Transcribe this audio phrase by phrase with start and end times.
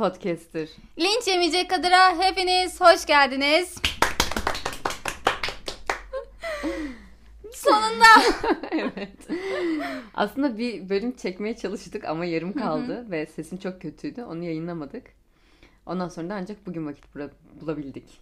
[0.00, 0.70] podcast'tir.
[0.98, 3.74] Linç yemeyecek kadıra hepiniz hoş geldiniz.
[7.52, 8.04] Sonunda.
[8.70, 9.16] evet.
[10.14, 14.22] Aslında bir bölüm çekmeye çalıştık ama yarım kaldı ve sesim çok kötüydü.
[14.22, 15.06] Onu yayınlamadık.
[15.86, 18.20] Ondan sonra da ancak bugün vakit bula- bulabildik.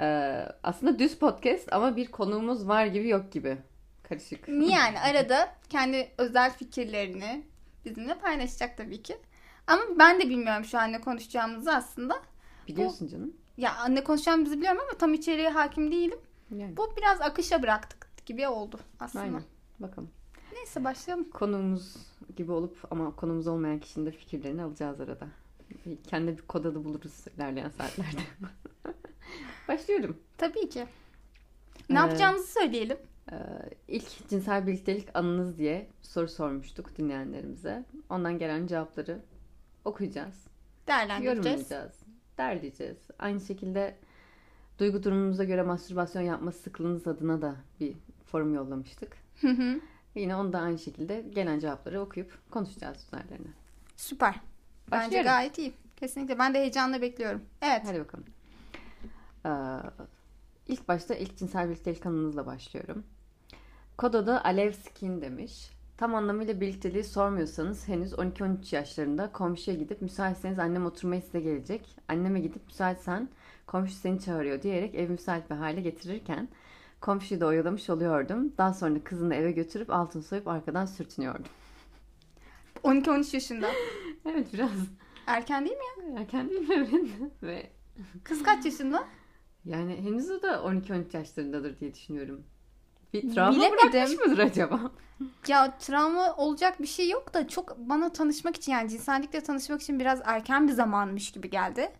[0.00, 3.56] Ee, aslında düz podcast ama bir konuğumuz var gibi yok gibi.
[4.02, 4.48] Karışık.
[4.48, 7.42] yani arada kendi özel fikirlerini
[7.84, 9.16] bizimle paylaşacak tabii ki.
[9.68, 12.22] Ama ben de bilmiyorum şu an ne konuşacağımızı aslında.
[12.68, 13.32] Biliyorsun canım.
[13.56, 16.18] Ya ne konuşacağımızı biliyorum ama tam içeriğe hakim değilim.
[16.56, 16.76] Yani.
[16.76, 19.24] Bu biraz akışa bıraktık gibi oldu aslında.
[19.24, 19.42] Aynen.
[19.80, 20.10] Bakalım.
[20.52, 21.30] Neyse başlayalım.
[21.30, 21.96] Konuğumuz
[22.36, 25.28] gibi olup ama konumuz olmayan kişinin de fikirlerini alacağız arada.
[26.06, 28.20] Kendi bir kod adı buluruz ilerleyen saatlerde.
[29.68, 30.16] Başlıyorum.
[30.38, 30.86] Tabii ki.
[31.90, 32.96] Ne Ee, yapacağımızı söyleyelim.
[33.32, 33.36] Ee,
[33.88, 37.84] ilk cinsel birliktelik anınız diye soru sormuştuk dinleyenlerimize.
[38.10, 39.20] Ondan gelen cevapları
[39.84, 40.46] okuyacağız,
[40.88, 41.46] Değerlendireceğiz.
[41.46, 41.92] yorumlayacağız,
[42.38, 42.98] derleyeceğiz.
[43.18, 43.96] Aynı şekilde
[44.78, 47.94] duygu durumunuza göre mastürbasyon yapma sıklığınız adına da bir
[48.26, 49.16] forum yollamıştık.
[49.40, 49.80] Hı hı.
[50.14, 53.48] Yine onu da aynı şekilde gelen cevapları okuyup konuşacağız üzerlerine.
[53.96, 54.34] Süper.
[54.90, 55.26] Bence Başlıyorum.
[55.26, 55.72] gayet iyi.
[55.96, 56.38] Kesinlikle.
[56.38, 57.42] Ben de heyecanla bekliyorum.
[57.62, 57.82] Evet.
[57.84, 58.24] Hadi bakalım.
[59.46, 59.50] Ee,
[60.68, 63.04] ilk başta ilk cinsel birliktelik anınızla başlıyorum.
[63.96, 65.70] Kod adı Alev Skin demiş.
[65.98, 71.96] Tam anlamıyla birlikteliği sormuyorsanız henüz 12-13 yaşlarında komşuya gidip müsaitseniz annem oturmaya size gelecek.
[72.08, 73.28] Anneme gidip müsaitsen
[73.66, 76.48] komşu seni çağırıyor diyerek ev müsait bir hale getirirken
[77.00, 78.52] komşuyu da oyalamış oluyordum.
[78.58, 81.44] Daha sonra kızını eve götürüp altın soyup arkadan sürtünüyordum.
[82.84, 83.68] 12-13 yaşında.
[84.24, 84.70] Evet biraz
[85.26, 86.20] Erken değil mi ya?
[86.20, 86.68] erken değil mi?
[86.76, 87.32] Evet.
[87.42, 87.70] Ve
[88.24, 89.04] Kız kaç yaşında?
[89.64, 92.44] Yani henüz o da 12-13 yaşlarındadır diye düşünüyorum.
[93.12, 93.92] Bir travma Bilemedim.
[93.92, 94.80] bırakmış mıdır acaba?
[95.48, 100.00] Ya travma olacak bir şey yok da çok bana tanışmak için yani cinsellikle tanışmak için
[100.00, 101.92] biraz erken bir zamanmış gibi geldi.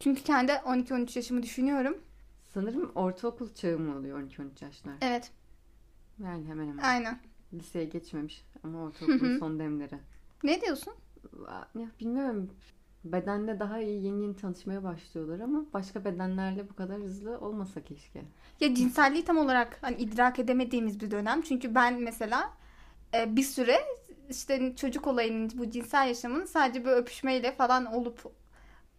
[0.00, 1.98] Çünkü kendi 12-13 yaşımı düşünüyorum.
[2.54, 4.94] Sanırım ortaokul çağı mı oluyor 12-13 yaşlar?
[5.00, 5.30] Evet.
[6.18, 6.82] Yani hemen hemen.
[6.82, 7.20] Aynen.
[7.52, 9.98] Liseye geçmemiş ama ortaokulun son demleri.
[10.42, 10.94] Ne diyorsun?
[11.74, 12.50] Ya bilmiyorum.
[13.04, 18.22] Bedenle daha iyi yeni yeni tanışmaya başlıyorlar ama başka bedenlerle bu kadar hızlı olmasa keşke.
[18.60, 21.42] Ya cinselliği tam olarak hani idrak edemediğimiz bir dönem.
[21.42, 22.50] Çünkü ben mesela
[23.14, 23.76] e, bir süre
[24.30, 28.32] işte çocuk olayının bu cinsel yaşamının sadece bir öpüşmeyle falan olup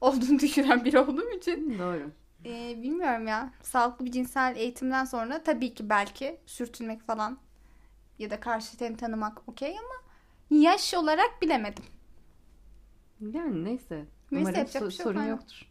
[0.01, 2.11] olduğunu düşünen biri olduğum için Doğru.
[2.45, 3.53] e, bilmiyorum ya.
[3.61, 7.37] Sağlıklı bir cinsel eğitimden sonra tabii ki belki sürtünmek falan
[8.19, 9.95] ya da karşı tanımak okey ama
[10.61, 11.83] yaş olarak bilemedim.
[13.21, 14.05] Yani neyse.
[14.31, 15.29] Neyse, Umarım yapacak so- bir şey yok, sorun aynen.
[15.31, 15.65] yoktur.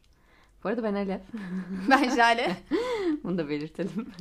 [0.64, 1.20] Bu arada ben Elif.
[1.90, 2.56] Ben Jale.
[3.24, 4.06] Bunu da belirtelim.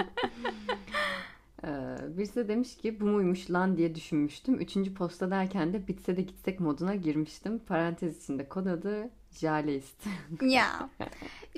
[1.65, 4.55] Ee, birisi de demiş ki bu muymuş lan diye düşünmüştüm.
[4.59, 7.59] Üçüncü posta derken de bitse de gitsek moduna girmiştim.
[7.59, 10.05] Parantez içinde kod adı Jaleist.
[10.41, 10.89] ya.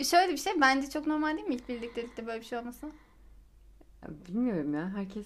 [0.03, 2.87] Şöyle bir şey bence çok normal değil mi ilk birliktelikte böyle bir şey olması?
[4.27, 4.89] Bilmiyorum ya.
[4.95, 5.25] Herkes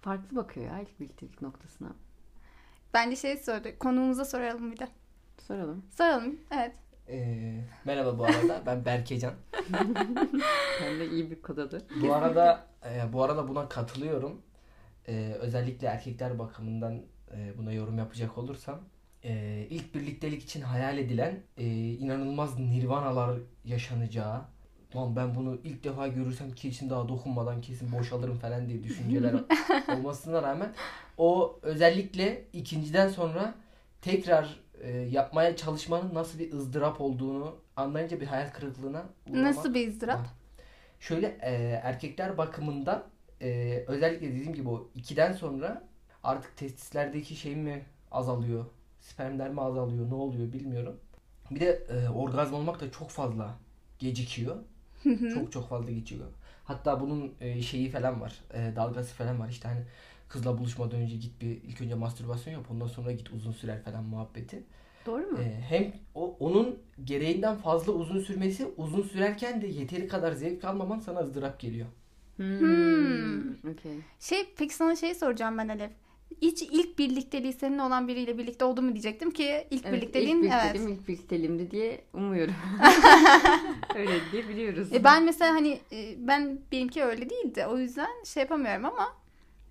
[0.00, 1.88] farklı bakıyor ya ilk birliktelik noktasına.
[2.94, 3.68] Bence şey sordu.
[3.78, 4.88] Konuğumuza soralım bir de.
[5.38, 5.84] Soralım.
[5.90, 6.40] Soralım.
[6.50, 6.72] Evet.
[7.08, 9.34] Ee, merhaba bu arada ben Berkecan.
[10.78, 11.86] Hem de iyi bir kod adı.
[12.02, 14.42] Bu arada e, bu arada buna katılıyorum.
[15.08, 17.02] Ee, özellikle erkekler bakımından
[17.36, 18.80] e, buna yorum yapacak olursam
[19.24, 24.42] e, ilk birliktelik için hayal edilen e, inanılmaz nirvanalar yaşanacağı
[24.96, 29.34] Lan ben bunu ilk defa görürsem kesin daha dokunmadan kesin boşalırım falan diye düşünceler
[29.96, 30.72] olmasına rağmen
[31.18, 33.54] o özellikle ikinciden sonra
[34.02, 39.88] tekrar e, yapmaya çalışmanın nasıl bir ızdırap olduğunu anlayınca bir hayal kırıklığına uğramak Nasıl bir
[39.88, 40.26] ızdırap?
[41.00, 43.04] Şöyle e, erkekler bakımından
[43.42, 45.84] e, özellikle dediğim gibi o ikiden sonra
[46.24, 48.64] artık testislerdeki şey mi azalıyor,
[49.00, 51.00] spermler mi azalıyor, ne oluyor bilmiyorum.
[51.50, 53.54] Bir de e, orgazm olmak da çok fazla
[53.98, 54.56] gecikiyor.
[55.34, 56.26] çok çok fazla geçiyor.
[56.64, 59.48] Hatta bunun e, şeyi falan var, e, dalgası falan var.
[59.48, 59.80] İşte hani
[60.28, 64.04] kızla buluşmadan önce git bir ilk önce mastürbasyon yap, ondan sonra git uzun sürer falan
[64.04, 64.62] muhabbeti.
[65.06, 65.38] Doğru mu?
[65.38, 70.98] Ee, hem o, onun gereğinden fazla uzun sürmesi uzun sürerken de yeteri kadar zevk almaman
[70.98, 71.86] sana ızdırap geliyor.
[72.36, 73.50] Hmm.
[73.50, 73.92] Okey.
[74.20, 75.90] Şey peki sana şey soracağım ben Alev.
[76.42, 80.52] Hiç ilk birlikteliği seninle olan biriyle birlikte oldu mu diyecektim ki ilk Evet, birlikteliğin ilk
[80.52, 80.62] evet.
[80.62, 82.54] birlikteliğim ilk birlikteliğimdi diye umuyorum.
[83.96, 84.92] Öyle diye biliyoruz.
[84.92, 87.66] E ben mesela hani e, ben benimki öyle değildi.
[87.66, 89.23] O yüzden şey yapamıyorum ama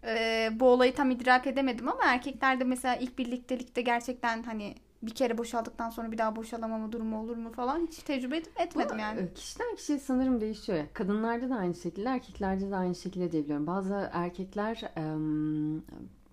[0.05, 5.37] e, bu olayı tam idrak edemedim ama erkeklerde mesela ilk birliktelikte gerçekten hani bir kere
[5.37, 9.21] boşaldıktan sonra bir daha boşalamama durumu olur mu falan hiç tecrübe et- etmedim Bu, yani.
[9.21, 10.77] e, Kişiden kişiye sanırım değişiyor.
[10.77, 10.85] ya.
[10.93, 13.67] Kadınlarda da aynı şekilde, erkeklerde de aynı şekilde diyebiliyorum.
[13.67, 14.81] Bazı erkekler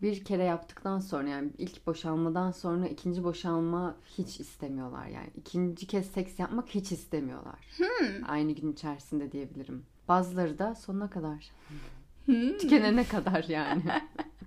[0.03, 5.31] bir kere yaptıktan sonra yani ilk boşanmadan sonra ikinci boşanma hiç istemiyorlar yani.
[5.37, 7.59] ikinci kez seks yapmak hiç istemiyorlar.
[8.29, 9.85] Aynı gün içerisinde diyebilirim.
[10.09, 11.51] Bazıları da sonuna kadar.
[12.31, 12.59] Hmm.
[12.59, 13.83] Tükenene kadar yani.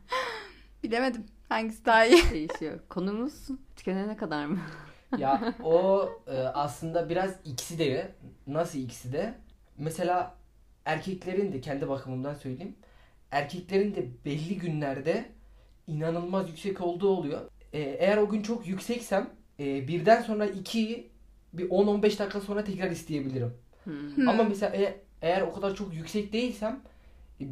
[0.83, 1.25] Bilemedim.
[1.49, 2.23] Hangisi daha iyi?
[2.31, 2.79] Değişiyor.
[2.89, 4.59] Konumuz tükenene kadar mı?
[5.17, 8.11] Ya o e, aslında biraz ikisi de
[8.47, 9.33] nasıl ikisi de
[9.77, 10.35] mesela
[10.85, 12.75] erkeklerin de kendi bakımımdan söyleyeyim.
[13.31, 15.25] Erkeklerin de belli günlerde
[15.87, 17.41] inanılmaz yüksek olduğu oluyor.
[17.73, 19.29] E, eğer o gün çok yükseksem
[19.59, 21.09] e, birden sonra ikiyi
[21.53, 23.53] bir 10-15 dakika sonra tekrar isteyebilirim.
[23.83, 24.29] Hmm.
[24.29, 26.79] Ama mesela e- eğer o kadar çok yüksek değilsem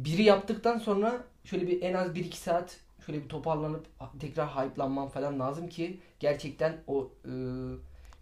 [0.04, 3.86] biri yaptıktan sonra şöyle bir en az 1-2 saat şöyle bir toparlanıp
[4.20, 7.32] tekrar hype'lanmam falan lazım ki gerçekten o e,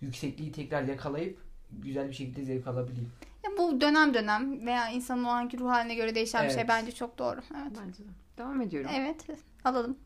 [0.00, 1.38] yüksekliği tekrar yakalayıp
[1.72, 3.12] güzel bir şekilde zevk alabileyim.
[3.44, 6.69] Ya bu dönem dönem veya insanın o anki ruh haline göre değişen bir şey Evet.
[6.69, 7.40] bence çok doğru.
[7.62, 7.72] Evet.
[7.87, 8.08] Bence de.
[8.38, 8.90] Devam ediyorum.
[8.94, 9.26] Evet.
[9.64, 9.96] Alalım.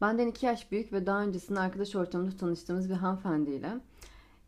[0.00, 3.68] Benden iki yaş büyük ve daha öncesinde arkadaş ortamında tanıştığımız bir hanımefendiyle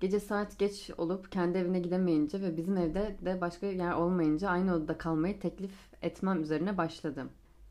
[0.01, 4.75] gece saat geç olup kendi evine gidemeyince ve bizim evde de başka yer olmayınca aynı
[4.75, 7.31] odada kalmayı teklif etmem üzerine başladım.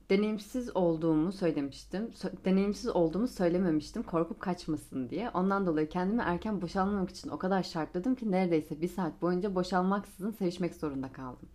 [0.10, 2.04] Deneyimsiz olduğumu söylemiştim.
[2.04, 5.30] Sö- deneyimsiz olduğumu söylememiştim korkup kaçmasın diye.
[5.30, 10.32] Ondan dolayı kendimi erken boşalmamak için o kadar şartladım ki neredeyse bir saat boyunca boşalmaksızın
[10.32, 11.50] sevişmek zorunda kaldım.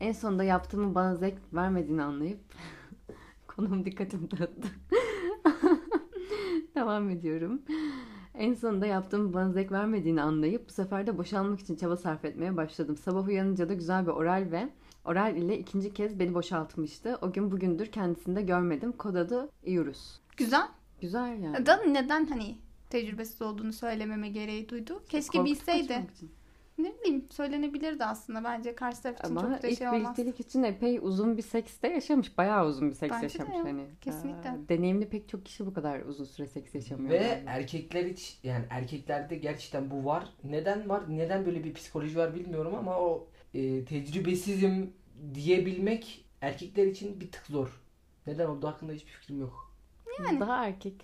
[0.00, 2.40] En sonunda yaptığımı bana zevk vermediğini anlayıp
[3.46, 4.68] konum dikkatimi dağıttı.
[6.74, 7.62] Devam ediyorum.
[8.34, 12.56] En sonunda yaptığım bana zevk vermediğini anlayıp bu sefer de boşalmak için çaba sarf etmeye
[12.56, 12.96] başladım.
[12.96, 14.68] Sabah uyanınca da güzel bir oral ve
[15.08, 17.18] oral ile ikinci kez beni boşaltmıştı.
[17.22, 18.92] O gün bugündür kendisini de görmedim.
[18.92, 20.18] Kod adı Iurus.
[20.36, 20.68] Güzel.
[21.00, 21.66] Güzel yani.
[21.66, 22.56] Da neden hani
[22.90, 25.02] tecrübesiz olduğunu söylememe gereği duydu?
[25.08, 26.06] Keşke Korkup bilseydi.
[26.78, 28.44] Ne bileyim söylenebilirdi aslında.
[28.44, 30.00] Bence karşı taraf için Ama çok da ilk şey olmaz.
[30.02, 32.38] birliktelik için epey uzun bir sekste yaşamış.
[32.38, 33.56] Bayağı uzun bir seks Bence de yaşamış.
[33.58, 34.48] ya, Hani, kesinlikle.
[34.48, 37.10] Ee, deneyimli pek çok kişi bu kadar uzun süre seks yaşamıyor.
[37.10, 37.42] Ve yani.
[37.46, 40.24] erkekler hiç yani erkeklerde gerçekten bu var.
[40.44, 41.02] Neden var?
[41.08, 44.92] Neden böyle bir psikoloji var bilmiyorum ama o e, tecrübesizim
[45.34, 47.80] diyebilmek erkekler için bir tık zor.
[48.26, 49.72] Neden olduğu hakkında hiçbir fikrim yok.
[50.18, 50.40] Yani.
[50.40, 50.94] Daha erkek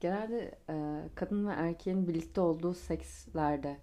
[0.00, 0.74] genelde e,
[1.14, 3.76] kadın ve erkeğin birlikte olduğu sekslerde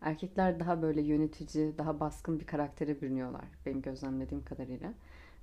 [0.00, 4.92] erkekler daha böyle yönetici, daha baskın bir karaktere bürünüyorlar benim gözlemlediğim kadarıyla.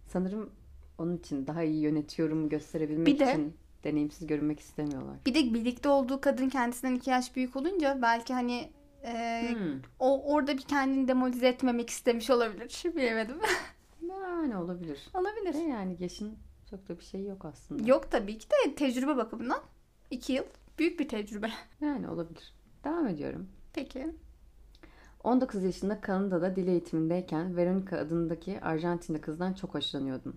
[0.07, 0.50] Sanırım
[0.97, 3.53] onun için daha iyi yönetiyorum gösterebilmek Bir de- için
[3.83, 5.15] deneyimsiz görünmek istemiyorlar.
[5.25, 8.69] Bir de birlikte olduğu kadın kendisinden iki yaş büyük olunca belki hani
[9.03, 9.81] e, Hmm.
[10.00, 12.83] o orada bir kendini demolize etmemek istemiş olabilir.
[12.95, 13.38] Bilemedim.
[14.09, 15.07] Yani olabilir.
[15.13, 15.53] olabilir.
[15.53, 16.38] Ve yani yaşın
[16.69, 17.83] çok da bir şey yok aslında.
[17.89, 19.59] Yok tabii ki de tecrübe bakımından
[20.11, 20.44] iki yıl
[20.79, 21.50] büyük bir tecrübe.
[21.81, 22.53] Yani olabilir.
[22.83, 23.47] Devam ediyorum.
[23.73, 24.15] Peki.
[25.23, 30.35] 19 yaşında Kanada'da dil eğitimindeyken Veronica adındaki Arjantinli kızdan çok hoşlanıyordum.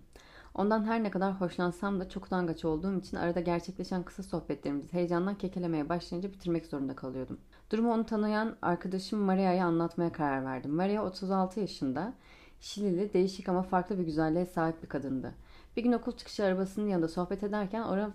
[0.57, 5.35] Ondan her ne kadar hoşlansam da çok utangaç olduğum için arada gerçekleşen kısa sohbetlerimizi heyecandan
[5.35, 7.39] kekelemeye başlayınca bitirmek zorunda kalıyordum.
[7.73, 10.71] Durumu onu tanıyan arkadaşım Maria'ya anlatmaya karar verdim.
[10.71, 12.13] Maria 36 yaşında,
[12.61, 15.35] Şilili, değişik ama farklı bir güzelliğe sahip bir kadındı.
[15.77, 18.11] Bir gün okul çıkışı arabasının yanında sohbet ederken ona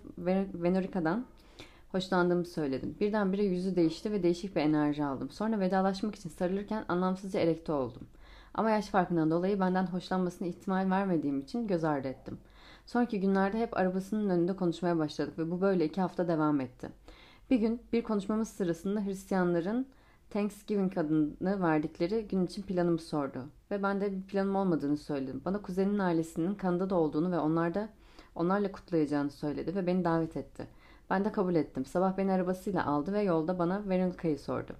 [0.54, 1.26] Venorica'dan
[1.92, 2.96] hoşlandığımı söyledim.
[3.00, 5.30] Birdenbire yüzü değişti ve değişik bir enerji aldım.
[5.30, 8.02] Sonra vedalaşmak için sarılırken anlamsızca erekte oldum.
[8.54, 12.38] Ama yaş farkından dolayı benden hoşlanmasına ihtimal vermediğim için göz ardı ettim.
[12.86, 16.88] Sonraki günlerde hep arabasının önünde konuşmaya başladık ve bu böyle iki hafta devam etti.
[17.50, 19.86] Bir gün bir konuşmamız sırasında Hristiyanların
[20.30, 23.44] Thanksgiving adını verdikleri gün için planımı sordu.
[23.70, 25.42] Ve ben de bir planım olmadığını söyledim.
[25.44, 27.88] Bana kuzeninin ailesinin Kanada'da olduğunu ve onlarda
[28.34, 30.66] onlarla kutlayacağını söyledi ve beni davet etti.
[31.10, 31.84] Ben de kabul ettim.
[31.84, 34.72] Sabah beni arabasıyla aldı ve yolda bana Veronica'yı sordu.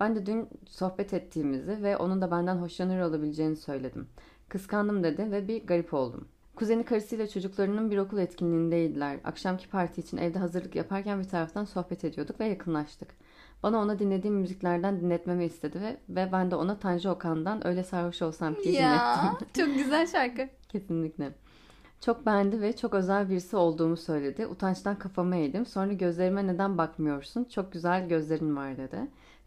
[0.00, 4.08] Ben de dün sohbet ettiğimizi ve onun da benden hoşlanır olabileceğini söyledim.
[4.48, 6.28] Kıskandım dedi ve bir garip oldum.
[6.56, 9.18] Kuzeni karısıyla çocuklarının bir okul etkinliğindeydiler.
[9.24, 13.08] Akşamki parti için evde hazırlık yaparken bir taraftan sohbet ediyorduk ve yakınlaştık.
[13.62, 18.22] Bana ona dinlediğim müziklerden dinletmemi istedi ve, ve ben de ona Tanju Okan'dan Öyle Sarhoş
[18.22, 19.66] Olsam ki Ya dinlettim.
[19.66, 20.48] çok güzel şarkı.
[20.68, 21.32] Kesinlikle.
[22.00, 24.46] Çok beğendi ve çok özel birisi olduğumu söyledi.
[24.46, 25.66] Utançtan kafamı eğdim.
[25.66, 27.44] Sonra gözlerime neden bakmıyorsun?
[27.44, 28.98] Çok güzel gözlerin var dedi.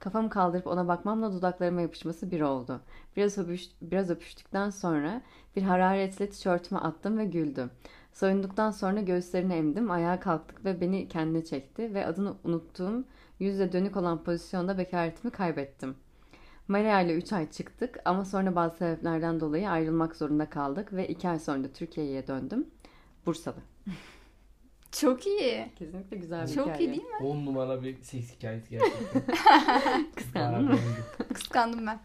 [0.01, 2.81] Kafamı kaldırıp ona bakmamla dudaklarıma yapışması bir oldu.
[3.17, 5.21] Biraz, öpüş, biraz öpüştükten sonra
[5.55, 7.71] bir hararetle tişörtümü attım ve güldüm.
[8.13, 9.91] Soyunduktan sonra göğüslerini emdim.
[9.91, 13.03] Ayağa kalktık ve beni kendine çekti ve adını unuttuğum
[13.39, 15.95] yüzle dönük olan pozisyonda bekaretimi kaybettim.
[16.67, 21.29] Maria ile 3 ay çıktık ama sonra bazı sebeplerden dolayı ayrılmak zorunda kaldık ve 2
[21.29, 22.67] ay sonra Türkiye'ye döndüm.
[23.25, 23.59] Bursalı.
[24.91, 25.71] Çok iyi.
[25.75, 26.79] Kesinlikle güzel bir Çok hikaye.
[26.85, 27.15] iyi değil mi?
[27.27, 29.21] 10 numara bir seks hikayesi gerçekten.
[30.15, 30.77] Kıskandın mı?
[31.33, 31.99] Kıskandım ben.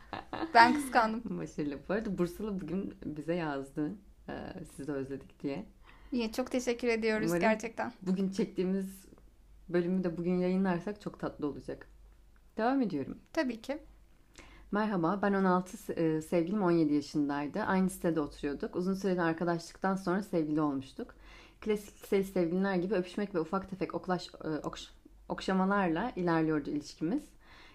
[0.55, 1.23] Ben kıskandım.
[1.39, 1.79] Başarılı.
[1.89, 3.93] Bu arada Bursalı bugün bize yazdı.
[4.29, 4.33] Ee,
[4.77, 5.67] sizi özledik diye.
[6.13, 7.93] İyi, çok teşekkür ediyoruz Umarım- gerçekten.
[8.03, 9.07] Bugün çektiğimiz
[9.69, 11.89] bölümü de bugün yayınlarsak çok tatlı olacak.
[12.57, 13.19] Devam ediyorum.
[13.33, 13.79] Tabii ki.
[14.73, 17.61] Merhaba, ben 16, se- e, sevgilim 17 yaşındaydı.
[17.63, 18.77] Aynı sitede oturuyorduk.
[18.77, 21.15] Uzun süreli arkadaşlıktan sonra sevgili olmuştuk.
[21.61, 24.91] Klasik liseli sevgililer gibi öpüşmek ve ufak tefek oklaş, e, okş-
[25.29, 27.23] okşamalarla ilerliyordu ilişkimiz.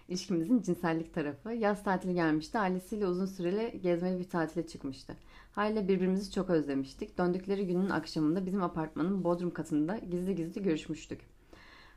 [0.08, 1.52] İlişkimizin cinsellik tarafı.
[1.52, 2.58] Yaz tatili gelmişti.
[2.58, 5.16] Ailesiyle uzun süreli gezmeli bir tatile çıkmıştı.
[5.52, 7.18] Haliyle birbirimizi çok özlemiştik.
[7.18, 11.20] Döndükleri günün akşamında bizim apartmanın bodrum katında gizli gizli görüşmüştük.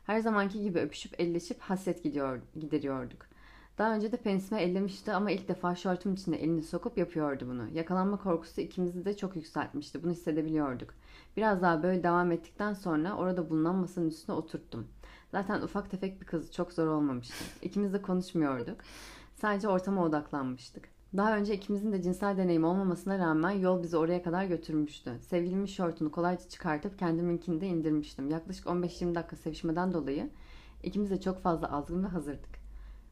[0.06, 3.26] Her zamanki gibi öpüşüp elleşip hasret gidiyor, gideriyorduk.
[3.78, 7.68] Daha önce de penisime ellemişti ama ilk defa şortum içine elini sokup yapıyordu bunu.
[7.74, 10.02] Yakalanma korkusu ikimizi de çok yükseltmişti.
[10.02, 10.94] Bunu hissedebiliyorduk.
[11.36, 14.86] Biraz daha böyle devam ettikten sonra orada bulunan masanın üstüne oturttum.
[15.30, 17.44] Zaten ufak tefek bir kız çok zor olmamıştı.
[17.62, 18.76] İkimiz de konuşmuyorduk.
[19.34, 20.88] Sadece ortama odaklanmıştık.
[21.16, 25.12] Daha önce ikimizin de cinsel deneyimi olmamasına rağmen yol bizi oraya kadar götürmüştü.
[25.20, 28.30] Sevgilimin şortunu kolayca çıkartıp kendiminkini de indirmiştim.
[28.30, 30.30] Yaklaşık 15-20 dakika sevişmeden dolayı
[30.82, 32.65] ikimiz de çok fazla azgın ve hazırdık.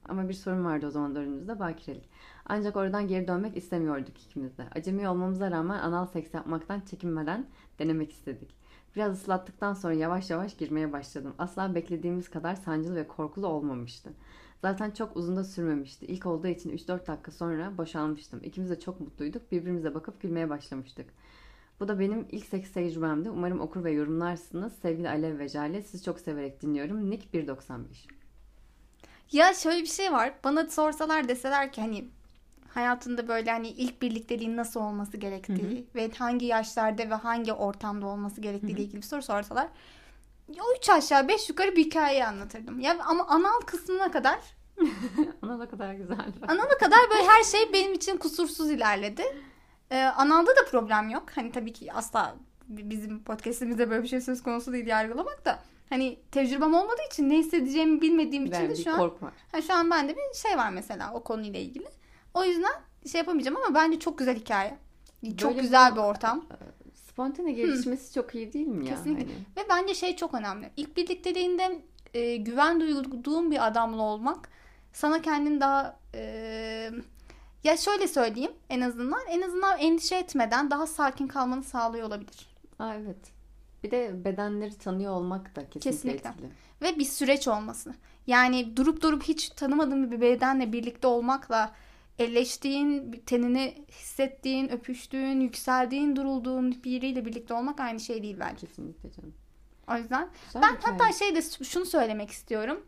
[0.09, 2.09] Ama bir sorun vardı o zaman önümüzde bakirelik.
[2.47, 4.67] Ancak oradan geri dönmek istemiyorduk ikimiz de.
[4.75, 7.47] Acemi olmamıza rağmen anal seks yapmaktan çekinmeden
[7.79, 8.55] denemek istedik.
[8.97, 11.35] Biraz ıslattıktan sonra yavaş yavaş girmeye başladım.
[11.39, 14.11] Asla beklediğimiz kadar sancılı ve korkulu olmamıştı.
[14.63, 16.07] Zaten çok uzun da sürmemişti.
[16.07, 18.41] İlk olduğu için 3-4 dakika sonra boşalmıştım.
[18.43, 19.53] İkimiz de çok mutluyduk.
[19.53, 21.07] Birbirimize bakıp gülmeye başlamıştık.
[21.81, 23.31] Bu da benim ilk seks tecrübemdi.
[23.31, 24.73] Umarım okur ve yorumlarsınız.
[24.73, 27.11] Sevgili Alev ve Jale sizi çok severek dinliyorum.
[27.11, 28.24] Nick 1.95
[29.35, 30.33] Ya şöyle bir şey var.
[30.45, 32.05] Bana sorsalar deseler ki hani
[32.69, 38.41] hayatında böyle hani ilk birlikteliğin nasıl olması gerektiği ve hangi yaşlarda ve hangi ortamda olması
[38.41, 39.69] gerektiği ile ilgili bir soru sorsalar
[40.51, 42.81] o üç aşağı beş yukarı bir hikayeyi anlatırdım.
[42.81, 44.39] Ya ama anal kısmına kadar
[45.43, 46.19] Ana ne kadar güzel.
[46.49, 49.23] Anala kadar böyle her şey benim için kusursuz ilerledi.
[49.91, 51.23] Ee, analda da problem yok.
[51.35, 52.37] Hani tabii ki asla
[52.69, 55.59] bizim podcastimizde böyle bir şey söz konusu değil yargılamak da.
[55.89, 59.33] Hani tecrübem olmadığı için ne hissedeceğimi bilmediğim için Ben de bir şu an var.
[59.53, 61.89] ha, şu an bende bir şey var mesela o konuyla ilgili.
[62.35, 62.73] O yüzden
[63.13, 64.79] şey yapamayacağım ama bence çok güzel hikaye.
[65.37, 66.45] Çok Böyle güzel bu- bir ortam.
[66.95, 68.95] Spontane gelişmesi çok iyi değil mi ya?
[68.97, 69.25] Kesinlikle.
[69.25, 70.71] Hani Ve bence şey çok önemli.
[70.77, 71.83] İlk birlikteliğinde
[72.15, 74.49] e, güven duyduğun bir adamla olmak
[74.93, 76.91] sana kendini daha e,
[77.65, 82.49] ya şöyle söyleyeyim en azından en azından endişe etmeden daha sakin kalmanı sağlıyor olabilir.
[82.79, 83.34] Aa, evet.
[83.85, 86.29] Bir de bedenleri tanıyor olmak da kesinlikle, Kesinlikle.
[86.29, 86.49] etkili.
[86.83, 87.95] Ve bir süreç olması.
[88.27, 91.75] Yani durup durup hiç tanımadığın bir bedenle birlikte olmakla
[92.19, 98.67] elleştiğin, tenini hissettiğin, öpüştüğün, yükseldiğin, durulduğun biriyle birlikte olmak aynı şey değil bence.
[98.67, 99.35] Kesinlikle canım.
[99.91, 102.87] O yüzden Güzel Ben hatta şey de şunu söylemek istiyorum.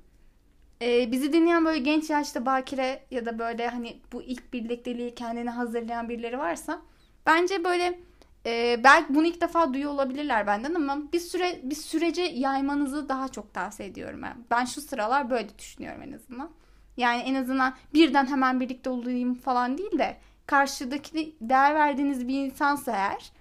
[0.83, 5.51] Ee, bizi dinleyen böyle genç yaşta bakire ya da böyle hani bu ilk birlikteliği kendine
[5.51, 6.83] hazırlayan birileri varsa
[7.27, 8.01] bence böyle
[8.47, 13.29] e, belki bunu ilk defa duyuyor olabilirler benden ama bir süre bir sürece yaymanızı daha
[13.29, 14.45] çok tavsiye ediyorum ben.
[14.51, 16.51] Ben şu sıralar böyle düşünüyorum en azından.
[16.97, 22.93] Yani en azından birden hemen birlikte olayım falan değil de karşıdaki değer verdiğiniz bir insansa
[22.93, 23.33] eğer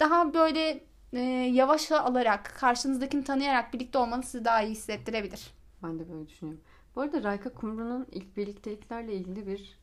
[0.00, 1.20] daha böyle e,
[1.52, 5.50] yavaş alarak, karşınızdakini tanıyarak birlikte olmanız sizi daha iyi hissettirebilir.
[5.82, 6.62] Ben de böyle düşünüyorum.
[6.96, 9.81] Bu arada Rayka Kumru'nun ilk birlikteliklerle ilgili bir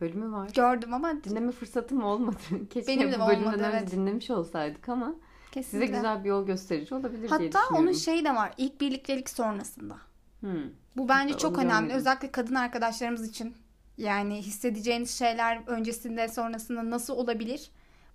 [0.00, 0.50] bölümü var.
[0.54, 2.38] Gördüm ama Dinleme fırsatım olmadı.
[2.70, 3.90] Keşke Benim de bu bölümden olmadı, önce evet.
[3.92, 5.94] dinlemiş olsaydık ama size kesinlikle.
[5.96, 7.76] güzel bir yol gösterici olabilir diye Hatta düşünüyorum.
[7.76, 8.54] onun şeyi de var.
[8.56, 9.96] ilk birliktelik sonrasında.
[10.40, 10.50] Hmm.
[10.96, 11.72] Bu bence Onu çok önemli.
[11.72, 11.96] görmedim.
[11.96, 13.54] Özellikle kadın arkadaşlarımız için.
[13.98, 17.70] Yani hissedeceğiniz şeyler öncesinde sonrasında nasıl olabilir?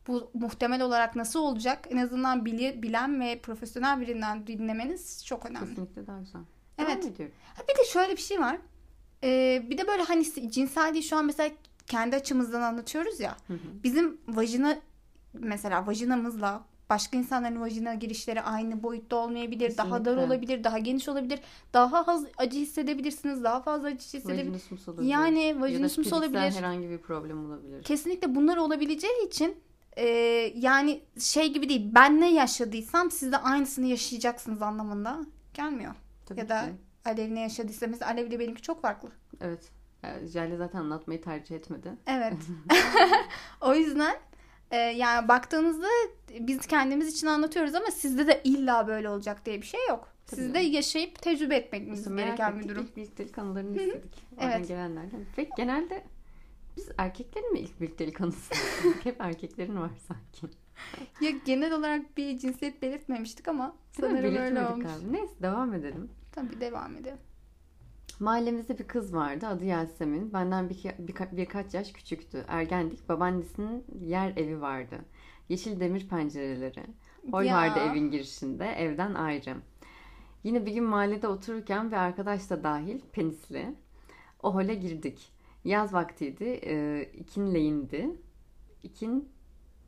[0.07, 1.87] Bu muhtemel olarak nasıl olacak?
[1.89, 5.69] En azından bili- bilen ve profesyonel birinden dinlemeniz çok önemli.
[5.69, 6.41] Kesinlikle daha güzel.
[6.77, 7.05] Evet.
[7.55, 8.57] Ha, bir de şöyle bir şey var.
[9.23, 11.49] Ee, bir de böyle hani cinselliği şu an mesela
[11.87, 13.37] kendi açımızdan anlatıyoruz ya.
[13.47, 13.57] Hı hı.
[13.83, 14.77] Bizim vajina
[15.33, 19.77] mesela vajinamızla başka insanların vajina girişleri aynı boyutta olmayabilir.
[19.77, 20.25] Daha dar Kesinlikle.
[20.25, 21.39] olabilir, daha geniş olabilir.
[21.73, 24.47] Daha az acı hissedebilirsiniz, daha fazla acı hissedebilirsiniz.
[24.47, 25.09] Vajinismus olabilir.
[25.09, 26.39] Yani ya da vajinismus olabilir.
[26.39, 27.83] herhangi bir problem olabilir.
[27.83, 29.55] Kesinlikle bunlar olabileceği için
[29.97, 30.05] e,
[30.55, 31.89] yani şey gibi değil.
[31.95, 35.19] Ben ne yaşadıysam siz de aynısını yaşayacaksınız anlamında
[35.53, 35.95] gelmiyor.
[36.25, 36.71] Tabii ya da ki.
[37.07, 39.09] Alev ne yaşadıysa mesela Alev ile benimki çok farklı.
[39.41, 39.71] Evet.
[40.33, 41.93] Jale zaten anlatmayı tercih etmedi.
[42.07, 42.33] Evet.
[43.61, 44.17] o yüzden
[44.71, 45.87] e, yani baktığınızda
[46.39, 50.13] biz kendimiz için anlatıyoruz ama sizde de illa böyle olacak diye bir şey yok.
[50.27, 50.41] Tabii.
[50.41, 52.83] Sizde yaşayıp tecrübe etmeniz Biz merak gereken bir durum.
[52.83, 54.23] İlk birliktelik anılarını istedik.
[54.37, 54.67] Oradan Evet.
[54.67, 55.25] gelenlerden.
[55.37, 56.03] Ve genelde
[56.77, 58.53] biz erkeklerin mi ilk birliktelik anısı?
[59.03, 60.57] Hep erkeklerin var sanki.
[61.21, 64.85] Ya genel olarak bir cinsiyet belirtmemiştik ama Değil sanırım öyle olmuş.
[64.85, 65.11] galiba.
[65.11, 66.09] Neyse devam edelim.
[66.31, 67.17] Tabii devam edelim.
[68.19, 69.47] Mahallemizde bir kız vardı.
[69.47, 70.33] Adı Yasemin.
[70.33, 72.45] Benden bir, birka- birkaç yaş küçüktü.
[72.47, 73.09] Ergendik.
[73.09, 74.95] Babaannesinin yer evi vardı.
[75.49, 76.83] Yeşil demir pencereleri.
[77.31, 77.55] Hol Ya.
[77.57, 79.55] vardı evin girişinde, evden ayrı.
[80.43, 83.75] Yine bir gün mahallede otururken bir arkadaş da dahil penisli.
[84.43, 85.31] O hole girdik.
[85.63, 86.59] Yaz vaktiydi.
[86.65, 88.21] E, ikin.
[88.83, 89.29] İkin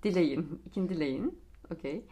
[0.03, 0.61] dileyin.
[0.65, 1.39] İkin dileyin.
[1.71, 2.05] Okey.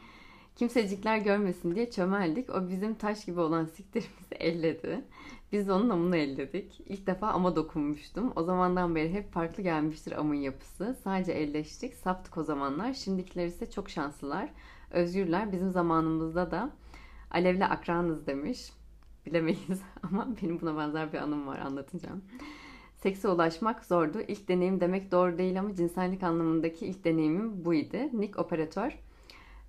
[0.56, 2.50] Kimsecikler görmesin diye çömeldik.
[2.50, 5.06] O bizim taş gibi olan siktirimizi elledi.
[5.51, 6.82] Biz de onun amını elledik.
[6.86, 8.34] İlk defa ama dokunmuştum.
[8.36, 10.98] O zamandan beri hep farklı gelmiştir amın yapısı.
[11.03, 11.94] Sadece elleştik.
[11.94, 12.94] Saptık o zamanlar.
[12.94, 14.50] Şimdikiler ise çok şanslılar.
[14.91, 15.51] Özgürler.
[15.51, 16.72] Bizim zamanımızda da
[17.32, 18.72] Alev'le akranız demiş.
[19.25, 22.22] Bilemeyiz ama benim buna benzer bir anım var anlatacağım.
[22.98, 24.18] Sekse ulaşmak zordu.
[24.27, 27.98] İlk deneyim demek doğru değil ama cinsellik anlamındaki ilk deneyimim buydu.
[28.13, 28.92] Nick operatör.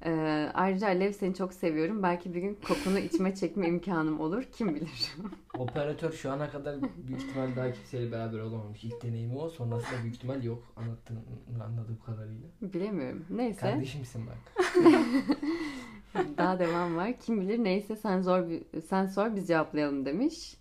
[0.04, 2.02] Ee, ayrıca Alev seni çok seviyorum.
[2.02, 4.42] Belki bir gün kokunu içime çekme imkanım olur.
[4.52, 5.14] Kim bilir.
[5.58, 8.84] Operatör şu ana kadar büyük ihtimal daha kimseyle beraber olamamış.
[8.84, 9.48] İlk deneyimi o.
[9.48, 10.62] Sonrasında büyük ihtimal yok.
[10.76, 11.18] Anlattığın
[11.64, 12.48] anladığım kadarıyla.
[12.62, 13.24] Bilemiyorum.
[13.30, 13.60] Neyse.
[13.60, 14.64] Kardeşimsin bak.
[16.38, 17.12] Daha devam var.
[17.20, 20.56] Kim bilir neyse sen zor bir- sen sor biz cevaplayalım demiş.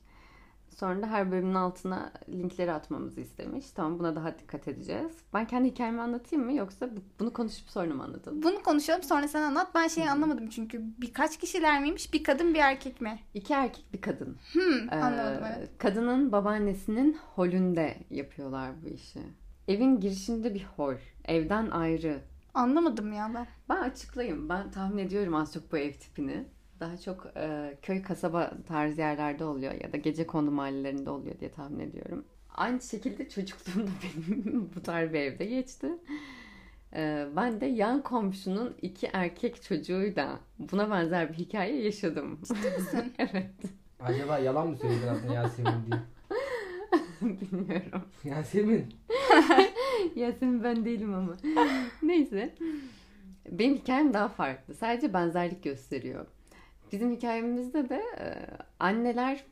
[0.80, 3.72] Sonra da her bölümün altına linkleri atmamızı istemiş.
[3.72, 5.12] Tamam buna daha dikkat edeceğiz.
[5.34, 8.44] Ben kendi hikayemi anlatayım mı yoksa bu- bunu konuşup sonra mı anlatalım?
[8.44, 9.68] Bunu konuşalım sonra sen anlat.
[9.76, 12.14] Ben şeyi anlamadım çünkü birkaç kişiler miymiş?
[12.14, 13.20] Bir kadın bir erkek mi?
[13.34, 14.38] İki erkek bir kadın.
[14.54, 15.70] Hmm, Ee, anladım evet.
[15.78, 19.20] Kadının babaannesinin holünde yapıyorlar bu işi.
[19.68, 20.96] Evin girişinde bir hol.
[21.26, 22.20] Evden ayrı.
[22.54, 23.48] Anlamadım ya ben.
[23.70, 24.50] Ben açıklayayım.
[24.50, 26.46] Ben tahmin ediyorum az çok bu ev tipini.
[26.80, 31.52] Daha çok e, köy kasaba tarzı yerlerde oluyor ya da gece kondu mahallelerinde oluyor diye
[31.52, 32.26] tahmin ediyorum.
[32.56, 35.88] Aynı şekilde çocukluğumda benim bu tarz bir evde geçti.
[36.94, 42.40] E, ben de yan komşunun iki erkek çocuğuyla buna benzer bir hikaye yaşadım.
[42.40, 42.58] misin?
[43.18, 43.52] evet.
[44.00, 46.00] Acaba yalan mı söyledin adını Yasemin diye?
[47.52, 48.02] Bilmiyorum.
[48.24, 48.86] Yasemin.
[50.16, 51.38] Yasemin ben değilim ama.
[52.04, 52.56] Neyse.
[53.52, 54.74] Benim hikayem daha farklı.
[54.74, 56.26] Sadece benzerlik gösteriyor.
[56.92, 58.48] Bizim hikayemizde de e,
[58.80, 59.46] anneler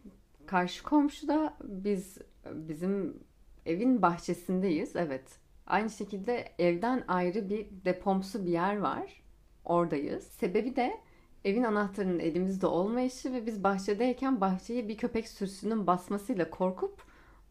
[0.46, 3.24] karşı komşuda biz bizim
[3.66, 4.96] evin bahçesindeyiz.
[4.96, 5.40] Evet.
[5.68, 9.24] Aynı şekilde evden ayrı bir depomsu bir yer var.
[9.66, 10.24] Oradayız.
[10.24, 10.98] Sebebi de
[11.46, 17.04] evin anahtarının elimizde olmayışı ve biz bahçedeyken bahçeyi bir köpek sürüsünün basmasıyla korkup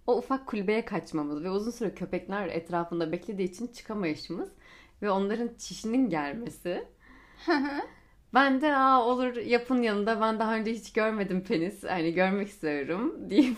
[0.07, 4.49] o ufak kulübeye kaçmamız ve uzun süre köpekler etrafında beklediği için çıkamayışımız
[5.03, 6.89] ve onların çişinin gelmesi.
[8.35, 13.15] Ben de aa olur yapın yanında ben daha önce hiç görmedim penis hani görmek istiyorum
[13.31, 13.57] deyip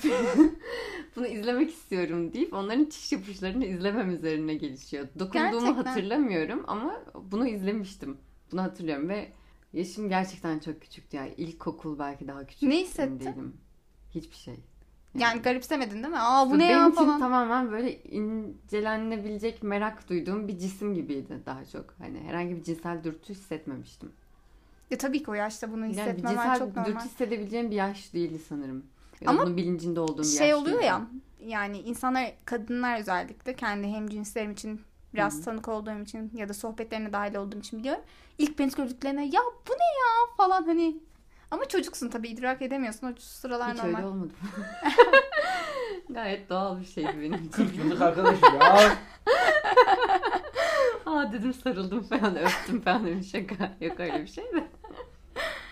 [1.17, 5.07] bunu izlemek istiyorum deyip onların çiş yapışlarını izlemem üzerine gelişiyor.
[5.19, 5.85] Dokunduğumu Gerçekten.
[5.85, 8.17] hatırlamıyorum ama bunu izlemiştim.
[8.53, 9.29] Bunu hatırlıyorum ve
[9.73, 12.62] yaşım gerçekten çok küçüktü yani ilkokul belki daha küçük.
[12.69, 13.21] Ne hissettin?
[13.21, 13.57] değilim.
[14.15, 14.55] Hiçbir şey.
[15.19, 16.19] Yani garipsemedin değil mi?
[16.19, 17.19] Aa bu ne benim ya için falan.
[17.21, 21.95] tamamen böyle incelenebilecek merak duyduğum bir cisim gibiydi daha çok.
[21.99, 24.12] Hani herhangi bir cinsel dürtü hissetmemiştim.
[24.90, 26.90] Ya tabii ki o yaşta bunu Yani bir hissetmemen cinsel çok normal.
[26.90, 28.87] dürtü hissedebileceğim bir yaş değildi sanırım.
[29.20, 30.87] Ya Ama bunun bilincinde olduğum bir şey yaş oluyor değildi.
[30.87, 31.07] ya
[31.46, 34.81] yani insanlar kadınlar özellikle kendi hem cinslerim için
[35.14, 35.42] biraz Hı.
[35.44, 38.03] tanık olduğum için ya da sohbetlerine dahil olduğum için biliyorum.
[38.38, 40.96] İlk penis gördüklerine ya bu ne ya falan hani
[41.51, 43.96] ama çocuksun tabii idrak edemiyorsun o sıralar Hiç normal.
[43.99, 44.33] öyle olmadı.
[46.11, 47.49] Gayet doğal bir şeydi benim için.
[47.51, 48.77] 40 yıllık arkadaşım ya.
[51.07, 53.72] Aa dedim sarıldım falan öptüm falan dedim şaka.
[53.81, 54.68] Yok öyle bir şey de.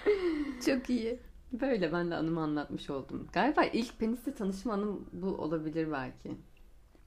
[0.67, 1.19] Çok iyi.
[1.53, 3.29] Böyle ben de anımı anlatmış oldum.
[3.33, 6.37] Galiba ilk penisle tanışma anım bu olabilir belki.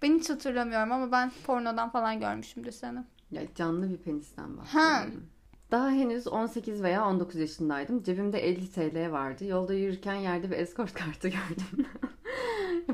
[0.02, 3.00] Ben hiç hatırlamıyorum ama ben pornodan falan görmüşümdür seni.
[3.32, 5.26] Ya canlı bir penisten bahsediyorum.
[5.72, 8.04] Daha henüz 18 veya 19 yaşındaydım.
[8.04, 9.46] Cebimde 50 TL vardı.
[9.46, 11.88] Yolda yürürken yerde bir escort kartı gördüm.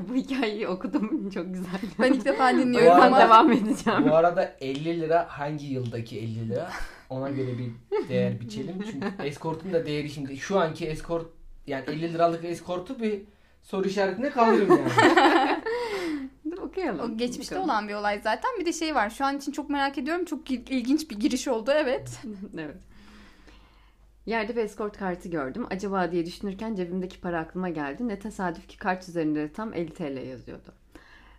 [0.08, 1.30] Bu hikayeyi okudum.
[1.34, 1.80] Çok güzel.
[2.00, 4.04] Ben ilk defa dinliyorum arada- ama devam edeceğim.
[4.10, 6.70] Bu arada 50 lira hangi yıldaki 50 lira?
[7.10, 7.70] Ona göre bir
[8.08, 8.84] değer biçelim.
[8.90, 11.26] Çünkü eskortun da değeri şimdi şu anki eskort
[11.66, 13.22] yani 50 liralık eskortu bir
[13.62, 15.56] soru işaretine kaldırırım yani.
[16.50, 17.00] Dur okuyalım.
[17.14, 17.70] o geçmişte Bakalım.
[17.70, 18.50] olan bir olay zaten.
[18.60, 19.10] Bir de şey var.
[19.10, 20.24] Şu an için çok merak ediyorum.
[20.24, 22.10] Çok il- ilginç bir giriş oldu evet.
[22.58, 22.76] evet.
[24.26, 25.66] Yerde bir escort kartı gördüm.
[25.70, 28.08] Acaba diye düşünürken cebimdeki para aklıma geldi.
[28.08, 30.72] Ne tesadüf ki kart üzerinde de tam 50 TL yazıyordu.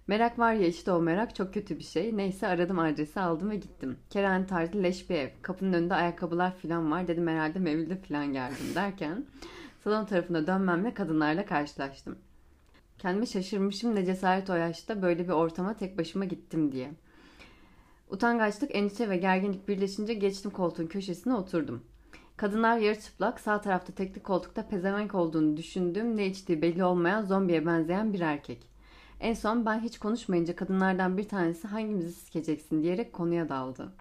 [0.07, 2.17] Merak var ya işte o merak çok kötü bir şey.
[2.17, 3.97] Neyse aradım adresi aldım ve gittim.
[4.09, 5.29] Kerane tarzı leş bir ev.
[5.41, 7.07] Kapının önünde ayakkabılar falan var.
[7.07, 9.25] Dedim herhalde mevlide falan geldim derken
[9.83, 12.17] salon tarafına dönmemle kadınlarla karşılaştım.
[12.97, 16.91] Kendime şaşırmışım ne cesaret o yaşta böyle bir ortama tek başıma gittim diye.
[18.09, 21.83] Utangaçlık, endişe ve gerginlik birleşince geçtim koltuğun köşesine oturdum.
[22.37, 27.65] Kadınlar yarı çıplak, sağ tarafta tekli koltukta pezevenk olduğunu düşündüğüm, ne içtiği belli olmayan zombiye
[27.65, 28.67] benzeyen bir erkek.
[29.19, 33.91] En son ben hiç konuşmayınca kadınlardan bir tanesi hangimizi sikeceksin diyerek konuya daldı.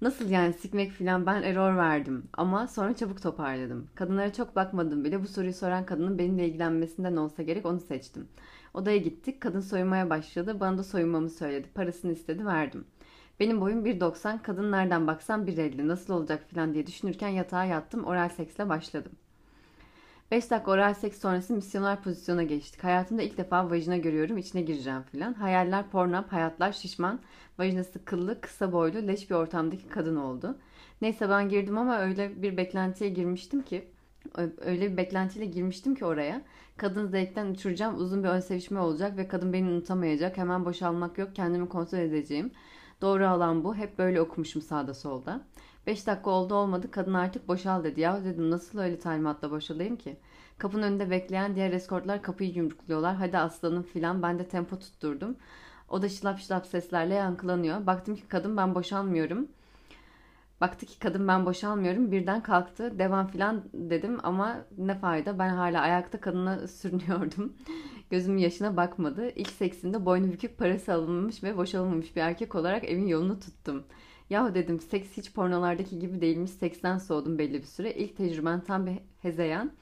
[0.00, 3.88] Nasıl yani sikmek filan ben error verdim ama sonra çabuk toparladım.
[3.94, 8.28] Kadınlara çok bakmadım bile bu soruyu soran kadının benimle ilgilenmesinden olsa gerek onu seçtim.
[8.74, 12.84] Odaya gittik kadın soyunmaya başladı bana da soyunmamı söyledi parasını istedi verdim.
[13.40, 18.28] Benim boyum 1.90 kadın nereden baksam 1.50 nasıl olacak filan diye düşünürken yatağa yattım oral
[18.28, 19.12] seksle başladım.
[20.30, 22.84] 5 dakika oral seks sonrası misyoner pozisyona geçtik.
[22.84, 25.34] Hayatımda ilk defa vajina görüyorum, içine gireceğim filan.
[25.34, 27.20] Hayaller pornap, hayatlar şişman,
[27.58, 30.58] vajinası kıllı, kısa boylu, leş bir ortamdaki kadın oldu.
[31.02, 33.88] Neyse ben girdim ama öyle bir beklentiye girmiştim ki,
[34.60, 36.42] öyle bir beklentiyle girmiştim ki oraya.
[36.76, 40.36] Kadın zevkten uçuracağım, uzun bir ön sevişme olacak ve kadın beni unutamayacak.
[40.36, 42.50] Hemen boşalmak yok, kendimi kontrol edeceğim.
[43.00, 43.74] Doğru alan bu.
[43.74, 45.40] Hep böyle okumuşum sağda solda.
[45.86, 48.00] 5 dakika oldu olmadı kadın artık boşal dedi.
[48.00, 50.16] Ya dedim nasıl öyle talimatla boşalayım ki?
[50.58, 53.16] Kapının önünde bekleyen diğer eskortlar kapıyı yumrukluyorlar.
[53.16, 55.36] Hadi aslanım filan ben de tempo tutturdum.
[55.88, 57.86] O da şılap şılap seslerle yankılanıyor.
[57.86, 59.48] Baktım ki kadın ben boşalmıyorum.
[60.60, 62.12] Baktı ki kadın ben boşalmıyorum.
[62.12, 62.98] Birden kalktı.
[62.98, 65.38] Devam filan dedim ama ne fayda.
[65.38, 67.52] Ben hala ayakta kadına sürünüyordum.
[68.10, 69.30] Gözümün yaşına bakmadı.
[69.36, 73.84] İlk seksinde boynu bükük parası alınmamış ve boşalınmamış bir erkek olarak evin yolunu tuttum.
[74.30, 76.50] Yahu dedim seks hiç pornolardaki gibi değilmiş.
[76.50, 77.94] Seksten soğudum belli bir süre.
[77.94, 79.72] İlk tecrüben tam bir hezeyan.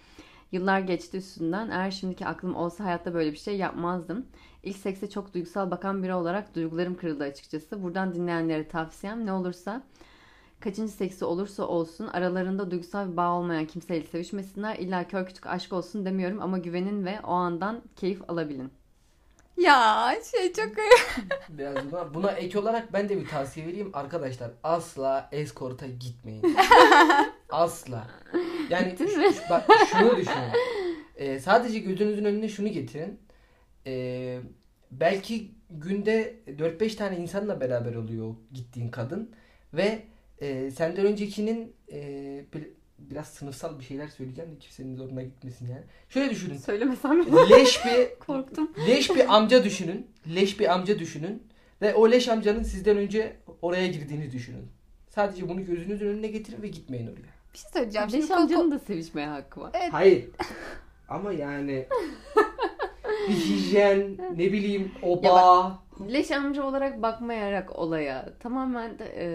[0.52, 1.70] Yıllar geçti üstünden.
[1.70, 4.26] Eğer şimdiki aklım olsa hayatta böyle bir şey yapmazdım.
[4.62, 7.82] İlk sekse çok duygusal bakan biri olarak duygularım kırıldı açıkçası.
[7.82, 9.82] Buradan dinleyenlere tavsiyem ne olursa
[10.64, 14.76] kaçıncı seksi olursa olsun aralarında duygusal bir bağ olmayan kimseyle sevişmesinler.
[14.76, 18.70] İlla kör küçük aşk olsun demiyorum ama güvenin ve o andan keyif alabilin.
[19.56, 20.68] Ya şey çok
[21.48, 23.90] Biraz buna, buna ek olarak ben de bir tavsiye vereyim.
[23.92, 26.56] Arkadaşlar asla eskorta gitmeyin.
[27.50, 28.06] asla.
[28.70, 29.34] Yani Gittin mi?
[29.34, 30.50] şu- bak şunu düşünün.
[31.16, 33.20] Ee, sadece gözünüzün önüne şunu getirin.
[33.86, 34.40] Ee,
[34.90, 39.30] belki günde 4-5 tane insanla beraber oluyor gittiğin kadın.
[39.74, 40.02] Ve
[40.44, 42.00] e, senden öncekinin e,
[42.54, 45.82] bir- biraz sınıfsal bir şeyler söyleyeceğim de kimsenin zoruna gitmesin yani.
[46.08, 46.56] Şöyle düşünün.
[46.56, 47.26] Söylemesem mi?
[47.50, 48.70] Leş bir Korktum.
[48.88, 50.06] Leş bir amca düşünün.
[50.34, 51.42] Leş bir amca düşünün.
[51.82, 54.66] Ve o leş amcanın sizden önce oraya girdiğini düşünün.
[55.08, 57.34] Sadece bunu gözünüzün önüne getirin ve gitmeyin oraya.
[57.54, 58.08] bir şey söyleyeceğim.
[58.12, 59.70] Leş Şimdi amcanın da sevişmeye hakkı var.
[59.74, 59.92] Evet.
[59.92, 60.24] Hayır.
[61.08, 61.86] Ama yani
[63.28, 65.78] bir hijyen, ne bileyim, oba.
[66.12, 69.26] Leş amca olarak bakmayarak olaya tamamen de, e,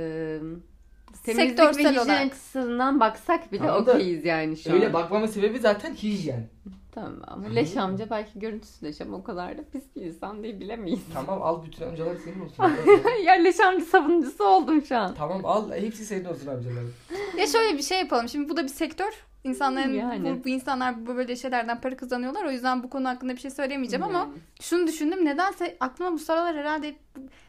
[1.24, 2.26] temizlik Sektörsel ve hijyen olarak.
[2.28, 4.94] açısından baksak bile Tamam da okeyiz yani şu Öyle an.
[4.94, 6.48] bakmamın sebebi zaten hijyen.
[6.92, 10.60] Tamam ama leş amca belki görüntüsü leş ama o kadar da pis bir insan değil
[10.60, 11.00] bilemeyiz.
[11.14, 12.64] Tamam al bütün amcalar senin olsun.
[13.26, 15.16] ya leş amca savunucusu oldum şu an.
[15.16, 16.84] tamam al hepsi senin olsun amcalar.
[17.38, 18.30] Ya şöyle bir şey yapalım.
[18.30, 19.12] Şimdi bu da bir sektör.
[19.44, 20.40] İnsanların Yani.
[20.40, 22.46] bu, bu insanlar bu böyle şeylerden para kazanıyorlar.
[22.46, 24.30] O yüzden bu konu hakkında bir şey söyleyemeyeceğim ama
[24.62, 25.26] şunu düşündüm.
[25.26, 26.96] Nedense aklıma bu sıralar herhalde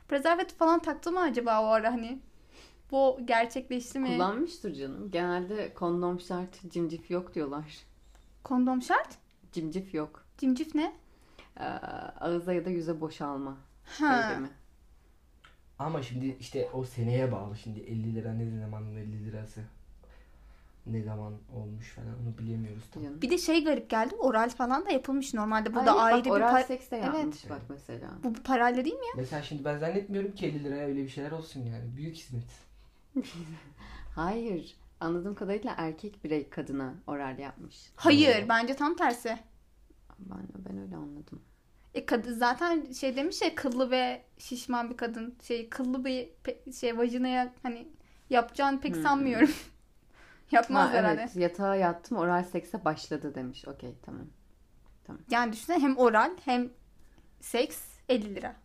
[0.08, 2.18] prezervatif falan taktı mı acaba o ara hani?
[2.92, 4.06] Bu gerçekleşti mi?
[4.08, 5.10] Kullanmıştır canım.
[5.10, 7.64] Genelde kondom şart, cimcif yok diyorlar.
[8.44, 9.08] Kondom şart?
[9.52, 10.24] Cimcif yok.
[10.38, 10.92] Cimcif ne?
[11.60, 11.64] Ee,
[12.20, 14.22] ağıza ya da yüze boşalma Ha.
[14.30, 14.50] eylemi.
[15.78, 19.60] Ama şimdi işte o seneye bağlı şimdi 50 lira ne zaman 50 lirası
[20.86, 23.02] ne zaman olmuş falan onu bilemiyoruz tam.
[23.02, 23.22] Canım.
[23.22, 24.14] Bir de şey garip geldi.
[24.14, 25.74] Oral falan da yapılmış normalde.
[25.74, 27.14] Bu Ay, da bak, ayrı bir oral par- seks de Evet.
[27.14, 28.10] yapmış bak mesela.
[28.24, 29.06] bu parayla değil mi?
[29.16, 31.96] Mesela şimdi ben zannetmiyorum ki 50 liraya öyle bir şeyler olsun yani.
[31.96, 32.69] Büyük hizmet.
[34.14, 34.76] Hayır.
[35.00, 37.92] Anladığım kadarıyla erkek birey kadına oral yapmış.
[37.96, 39.38] Hayır, bence tam tersi.
[40.18, 41.42] Ben, ben öyle anladım.
[41.94, 45.34] E kadın zaten şey demiş ya kıllı ve şişman bir kadın.
[45.42, 47.88] Şey kıllı bir pe- şey vajinaya hani
[48.30, 49.02] yapacağını pek Hmm.
[49.02, 49.50] sanmıyorum.
[50.52, 51.20] Yapmaz Ha, herhalde.
[51.20, 53.68] evet yatağa yattım oral sekse başladı demiş.
[53.68, 54.26] Okey tamam.
[55.30, 56.70] Yani düşünsene hem oral hem
[57.40, 58.56] seks 50 lira.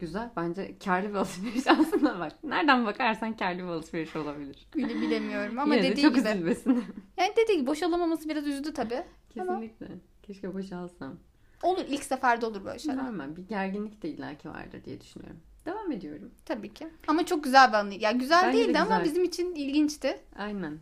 [0.00, 0.30] Güzel.
[0.36, 2.44] Bence karlı bir alışveriş aslında bak.
[2.44, 4.66] Nereden bakarsan karlı bir alışveriş olabilir.
[4.76, 6.28] Bile bilemiyorum ama Yine de dediği çok gibi.
[6.28, 6.84] üzülmesin.
[7.16, 9.02] Yani dediği gibi boşalamaması biraz üzdü tabii.
[9.30, 9.86] Kesinlikle.
[10.22, 11.16] Keşke boşalsam.
[11.62, 13.04] Olur ilk seferde olur böyle şeyler.
[13.04, 13.36] Normal.
[13.36, 15.40] Bir gerginlik de illaki vardır diye düşünüyorum.
[15.66, 16.30] Devam ediyorum.
[16.44, 16.88] Tabii ki.
[17.08, 18.04] Ama çok güzel bir anıydı.
[18.04, 19.04] Yani güzel Bence de değildi ama güzel.
[19.04, 20.20] bizim için ilginçti.
[20.38, 20.78] Aynen.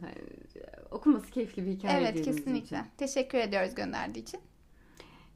[0.91, 2.59] Okuması keyifli bir hikaye evet kesinlikle.
[2.59, 2.79] için.
[2.99, 4.41] Teşekkür ediyoruz gönderdiği için.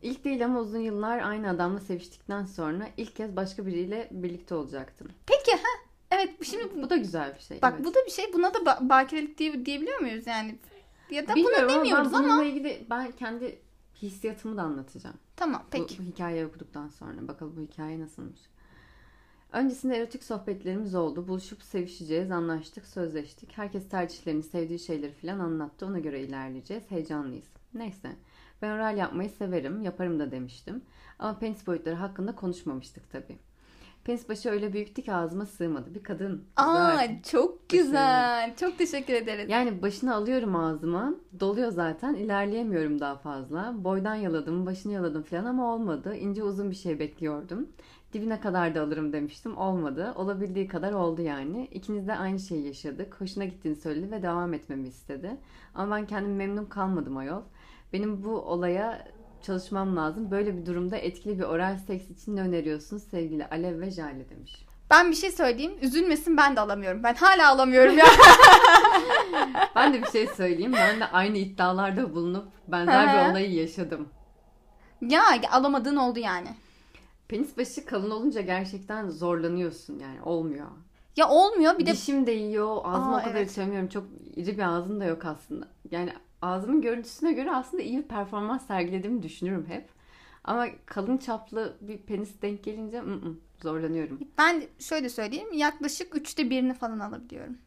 [0.02, 5.08] İlk değil ama uzun yıllar aynı adamla seviştikten sonra ilk kez başka biriyle birlikte olacaktım.
[5.26, 5.68] Peki ha
[6.10, 7.62] evet şimdi bu, Bu da güzel bir şey.
[7.62, 7.86] bak evet.
[7.86, 8.32] bu da bir şey.
[8.32, 10.58] Buna da ba- bakirelik diye, diyebiliyor muyuz yani?
[11.10, 12.28] Ya da Bilmiyorum buna ama demiyoruz ben ama.
[12.28, 13.58] bununla ilgili ben kendi
[14.02, 15.16] hissiyatımı da anlatacağım.
[15.36, 15.98] Tamam Bu, peki.
[15.98, 17.28] bu hikayeyi okuduktan sonra.
[17.28, 18.40] Bakalım bu hikaye nasılmış.
[19.52, 21.28] Öncesinde erotik sohbetlerimiz oldu.
[21.28, 23.58] Buluşup sevişeceğiz, anlaştık, sözleştik.
[23.58, 25.86] Herkes tercihlerini, sevdiği şeyleri falan anlattı.
[25.86, 26.82] Ona göre ilerleyeceğiz.
[26.90, 27.51] Heyecanlıyız.
[27.74, 28.08] Neyse.
[28.62, 30.82] Ben oral yapmayı severim, yaparım da demiştim.
[31.18, 33.38] Ama penis boyutları hakkında konuşmamıştık tabii.
[34.04, 35.94] Penis başı öyle büyüktü ki ağzıma sığmadı.
[35.94, 36.44] Bir kadın.
[36.56, 37.20] Aa Zaten.
[37.30, 38.56] çok güzel.
[38.56, 39.48] Çok teşekkür ederiz.
[39.50, 41.14] Yani başını alıyorum ağzıma.
[41.40, 42.14] Doluyor zaten.
[42.14, 43.74] İlerleyemiyorum daha fazla.
[43.85, 46.16] Boydan yaladım, başını yaladım falan ama olmadı.
[46.16, 47.68] İnce uzun bir şey bekliyordum.
[48.12, 49.56] Dibine kadar da alırım demiştim.
[49.56, 50.12] Olmadı.
[50.16, 51.66] Olabildiği kadar oldu yani.
[51.72, 53.20] İkimiz de aynı şeyi yaşadık.
[53.20, 55.37] Hoşuna gittiğini söyledi ve devam etmemi istedi.
[55.74, 57.42] Ama ben kendim memnun kalmadım ayol.
[57.92, 59.09] Benim bu olaya
[59.42, 60.31] çalışmam lazım.
[60.31, 64.66] Böyle bir durumda etkili bir oral seks için ne öneriyorsunuz sevgili Alev ve Jale demiş.
[64.90, 65.72] Ben bir şey söyleyeyim.
[65.83, 67.02] Üzülmesin ben de alamıyorum.
[67.02, 68.07] Ben hala alamıyorum ya.
[69.76, 70.72] Ben de bir şey söyleyeyim.
[70.72, 74.09] Ben de aynı iddialarda bulunup benzer bir olayı yaşadım.
[75.00, 76.48] ya alamadığın oldu yani.
[77.28, 80.66] Penis başı kalın olunca gerçekten zorlanıyorsun yani olmuyor.
[81.16, 83.50] Ya olmuyor bir de Dişim değiyor, ağzıma Aa, o kadar evet.
[83.50, 83.88] içemiyorum.
[83.88, 84.05] Çok
[84.37, 85.68] iri bir ağzım da yok aslında.
[85.90, 89.88] Yani ağzımın görüntüsüne göre aslında iyi bir performans sergilediğimi düşünürüm hep.
[90.44, 94.20] Ama kalın çaplı bir penis denk gelince ı -ı, zorlanıyorum.
[94.38, 95.52] ben şöyle söyleyeyim.
[95.52, 97.59] Yaklaşık üçte birini falan alabiliyorum.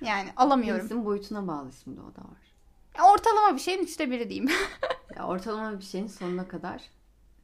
[0.00, 0.80] Yani alamıyorum.
[0.88, 2.54] Penisin boyutuna bağlı şimdi o da var.
[2.98, 4.50] Ya Ortalama bir şeyin üçte biri diyeyim.
[5.16, 6.82] Ya ortalama bir şeyin sonuna kadar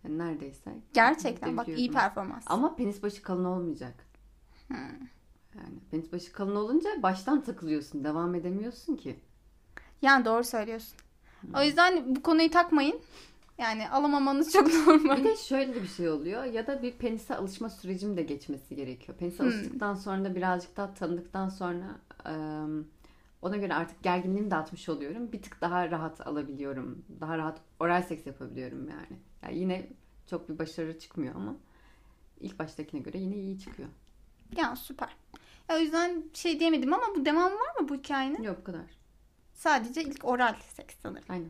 [0.04, 0.74] yani neredeyse.
[0.92, 2.44] Gerçekten bak iyi performans.
[2.46, 3.94] Ama penis başı kalın olmayacak.
[4.68, 4.76] Hmm.
[5.54, 8.04] Yani penis başı kalın olunca baştan takılıyorsun.
[8.04, 9.20] Devam edemiyorsun ki.
[10.02, 10.98] Yani doğru söylüyorsun.
[11.40, 11.54] Hmm.
[11.54, 13.00] O yüzden bu konuyu takmayın.
[13.58, 15.16] Yani alamamanız çok normal.
[15.16, 16.44] Bir de şöyle de bir şey oluyor.
[16.44, 19.18] Ya da bir penise alışma sürecim de geçmesi gerekiyor.
[19.18, 19.46] Penise Hmm.
[19.50, 21.86] alıştıktan sonra da birazcık daha tanıdıktan sonra
[23.42, 25.32] ona göre artık gerginliğimi de atmış oluyorum.
[25.32, 27.04] Bir tık daha rahat alabiliyorum.
[27.20, 29.18] Daha rahat oral seks yapabiliyorum yani.
[29.42, 29.88] yani yine
[30.26, 31.56] çok bir başarı çıkmıyor ama
[32.40, 33.88] ilk baştakine göre yine iyi çıkıyor.
[34.56, 35.08] Ya süper.
[35.68, 38.42] Ya, o yüzden şey diyemedim ama bu devam var mı bu hikayenin?
[38.42, 38.99] Yok bu kadar.
[39.60, 41.24] Sadece ilk oral seks sanırım.
[41.28, 41.48] Aynen.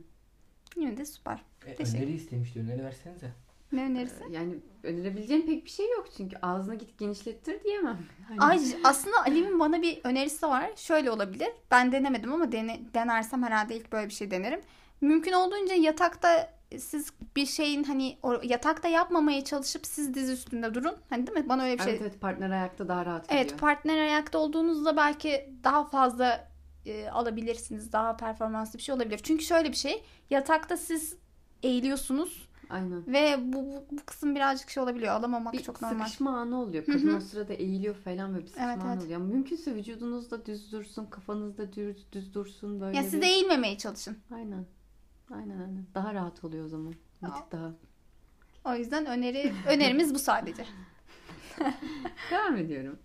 [0.76, 1.42] Yine de süper.
[1.66, 1.98] E, Teşekkür.
[1.98, 2.60] öneri istemişti.
[2.60, 3.30] Öneri versenize.
[3.72, 4.30] Ne önerirsin?
[4.30, 7.98] Yani önerebileceğim pek bir şey yok çünkü ağzına git genişlettir diyemem.
[8.28, 10.70] Hani- Ay aslında Ali'nin bana bir önerisi var.
[10.76, 11.48] Şöyle olabilir.
[11.70, 14.60] Ben denemedim ama dene, denersem herhalde ilk böyle bir şey denerim.
[15.00, 20.96] Mümkün olduğunca yatakta siz bir şeyin hani o yatakta yapmamaya çalışıp siz diz üstünde durun.
[21.10, 21.48] Hani değil mi?
[21.48, 21.92] Bana öyle bir şey.
[21.92, 26.49] Evet evet partner ayakta daha rahat Evet partner ayakta olduğunuzda belki daha fazla
[26.86, 27.92] e, alabilirsiniz.
[27.92, 29.20] Daha performanslı bir şey olabilir.
[29.22, 30.02] Çünkü şöyle bir şey.
[30.30, 31.16] Yatakta siz
[31.62, 33.06] eğiliyorsunuz Aynen.
[33.06, 35.12] ve bu, bu, bu kısım birazcık şey olabiliyor.
[35.14, 35.98] Alamamak Bir çok normal.
[36.04, 36.84] sıkışma anı oluyor.
[36.86, 37.16] Kadın hı.
[37.16, 39.02] o sırada eğiliyor falan ve bir sıkışma Evet, anı evet.
[39.04, 39.20] oluyor.
[39.20, 42.96] Mümkünse vücudunuzda düz dursun, kafanızda düz, düz dursun böyle.
[42.96, 44.18] Ya siz bir- de eğilmemeye çalışın.
[44.34, 44.66] Aynen.
[45.30, 45.86] Aynen aynen.
[45.94, 46.94] Daha rahat oluyor o zaman.
[47.22, 47.72] Bir tık daha.
[48.64, 50.66] O yüzden öneri önerimiz bu sadece.
[52.30, 52.98] Devam ediyorum.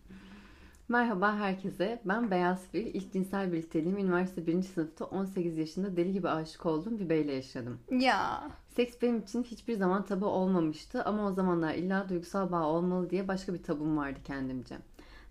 [0.87, 2.01] Merhaba herkese.
[2.05, 2.85] Ben Beyaz Fil.
[2.85, 4.61] İlk cinsel birlikteliğimi üniversite 1.
[4.61, 7.79] sınıfta 18 yaşında deli gibi aşık olduğum bir beyle yaşadım.
[7.91, 8.51] Ya.
[8.67, 13.27] Seks benim için hiçbir zaman tabu olmamıştı ama o zamanlar illa duygusal bağ olmalı diye
[13.27, 14.75] başka bir tabum vardı kendimce.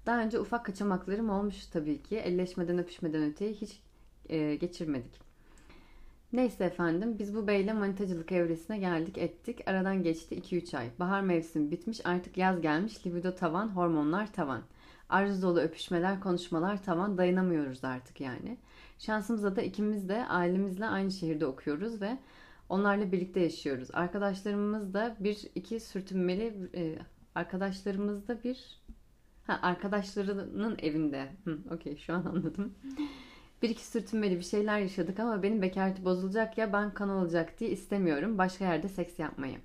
[0.07, 2.17] Daha önce ufak kaçamaklarım olmuş tabii ki.
[2.17, 3.83] Elleşmeden öpüşmeden öteye hiç
[4.29, 5.21] e, geçirmedik.
[6.33, 9.61] Neyse efendim biz bu beyle manitacılık evresine geldik ettik.
[9.67, 10.91] Aradan geçti 2-3 ay.
[10.99, 13.07] Bahar mevsimi bitmiş artık yaz gelmiş.
[13.07, 14.63] Libido tavan, hormonlar tavan.
[15.09, 17.19] Arzu dolu öpüşmeler, konuşmalar tavan.
[17.19, 18.59] Dayanamıyoruz artık yani.
[18.99, 22.19] Şansımıza da ikimiz de ailemizle aynı şehirde okuyoruz ve
[22.69, 23.89] onlarla birlikte yaşıyoruz.
[23.93, 26.99] Arkadaşlarımız da bir iki sürtünmeli e,
[27.35, 28.83] arkadaşlarımız da bir
[29.47, 31.29] ha, arkadaşlarının evinde.
[31.71, 32.75] Okey şu an anladım.
[33.63, 37.71] Bir iki sürtünmeli bir şeyler yaşadık ama benim bekareti bozulacak ya ben kan olacak diye
[37.71, 39.59] istemiyorum başka yerde seks yapmayı.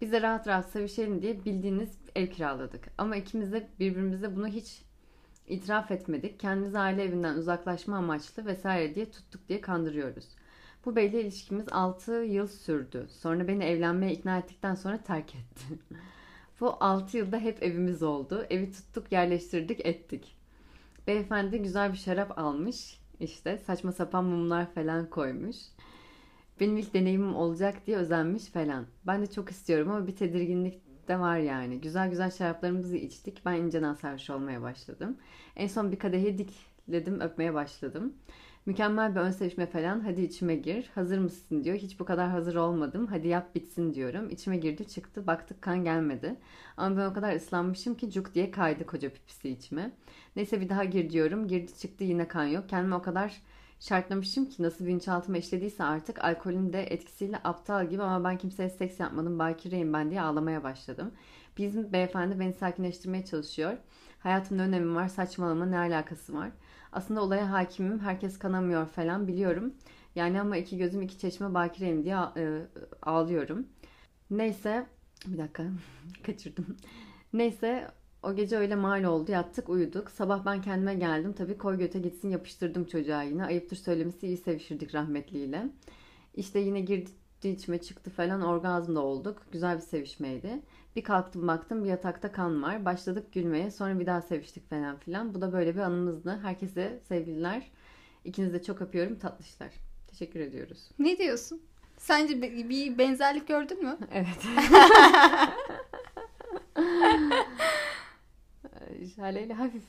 [0.00, 2.88] Biz de rahat rahat sevişelim diye bildiğiniz ev kiraladık.
[2.98, 4.82] Ama ikimiz de birbirimize bunu hiç
[5.46, 6.40] itiraf etmedik.
[6.40, 10.24] Kendimizi aile evinden uzaklaşma amaçlı vesaire diye tuttuk diye kandırıyoruz.
[10.84, 13.06] Bu beyle ilişkimiz 6 yıl sürdü.
[13.10, 15.64] Sonra beni evlenmeye ikna ettikten sonra terk etti.
[16.60, 18.46] Bu 6 yılda hep evimiz oldu.
[18.50, 20.36] Evi tuttuk, yerleştirdik, ettik.
[21.06, 23.00] Beyefendi güzel bir şarap almış.
[23.20, 25.56] İşte saçma sapan mumlar falan koymuş.
[26.60, 28.86] Benim ilk deneyimim olacak diye özenmiş falan.
[29.06, 31.80] Ben de çok istiyorum ama bir tedirginlik de var yani.
[31.80, 33.42] Güzel güzel şaraplarımızı içtik.
[33.44, 35.16] Ben inceden sarhoş olmaya başladım.
[35.56, 38.12] En son bir kadehi dikledim, öpmeye başladım.
[38.66, 40.00] Mükemmel bir ön sevişme falan.
[40.00, 40.90] Hadi içime gir.
[40.94, 41.76] Hazır mısın diyor.
[41.76, 43.06] Hiç bu kadar hazır olmadım.
[43.06, 44.30] Hadi yap bitsin diyorum.
[44.30, 45.26] İçime girdi çıktı.
[45.26, 46.36] Baktık kan gelmedi.
[46.76, 49.92] Ama ben o kadar ıslanmışım ki cuk diye kaydı koca pipisi içime.
[50.36, 51.48] Neyse bir daha gir diyorum.
[51.48, 52.68] Girdi çıktı yine kan yok.
[52.68, 53.42] Kendimi o kadar
[53.80, 59.00] şartlamışım ki nasıl bilinçaltıma işlediyse artık alkolün de etkisiyle aptal gibi ama ben kimseye seks
[59.00, 61.12] yapmadım bakireyim ben diye ağlamaya başladım.
[61.58, 63.76] Bizim beyefendi beni sakinleştirmeye çalışıyor.
[64.18, 66.50] Hayatımda önemi var saçmalama ne alakası var.
[66.92, 69.74] Aslında olaya hakimim herkes kanamıyor falan biliyorum.
[70.14, 72.66] Yani ama iki gözüm iki çeşme bakireyim diye e,
[73.02, 73.66] ağlıyorum.
[74.30, 74.86] Neyse
[75.26, 75.64] bir dakika
[76.26, 76.76] kaçırdım.
[77.32, 77.88] Neyse
[78.22, 79.32] O gece öyle mal oldu.
[79.32, 80.10] Yattık uyuduk.
[80.10, 81.32] Sabah ben kendime geldim.
[81.32, 83.44] Tabii koy göte gitsin yapıştırdım çocuğa yine.
[83.44, 85.66] Ayıptır söylemesi iyi sevişirdik rahmetliyle.
[86.34, 87.10] İşte yine girdi
[87.44, 89.42] içime çıktı falan orgazm da olduk.
[89.52, 90.62] Güzel bir sevişmeydi.
[90.96, 92.84] Bir kalktım baktım bir yatakta kan var.
[92.84, 93.70] Başladık gülmeye.
[93.70, 95.34] Sonra bir daha seviştik falan filan.
[95.34, 96.38] Bu da böyle bir anımızdı.
[96.42, 97.70] Herkese sevgililer.
[98.24, 99.18] İkinizi de çok öpüyorum.
[99.18, 99.70] Tatlışlar.
[100.06, 100.90] Teşekkür ediyoruz.
[100.98, 101.62] Ne diyorsun?
[101.98, 103.98] Sence bir benzerlik gördün mü?
[104.12, 104.46] Evet.
[109.16, 109.82] Jaleyle hafif.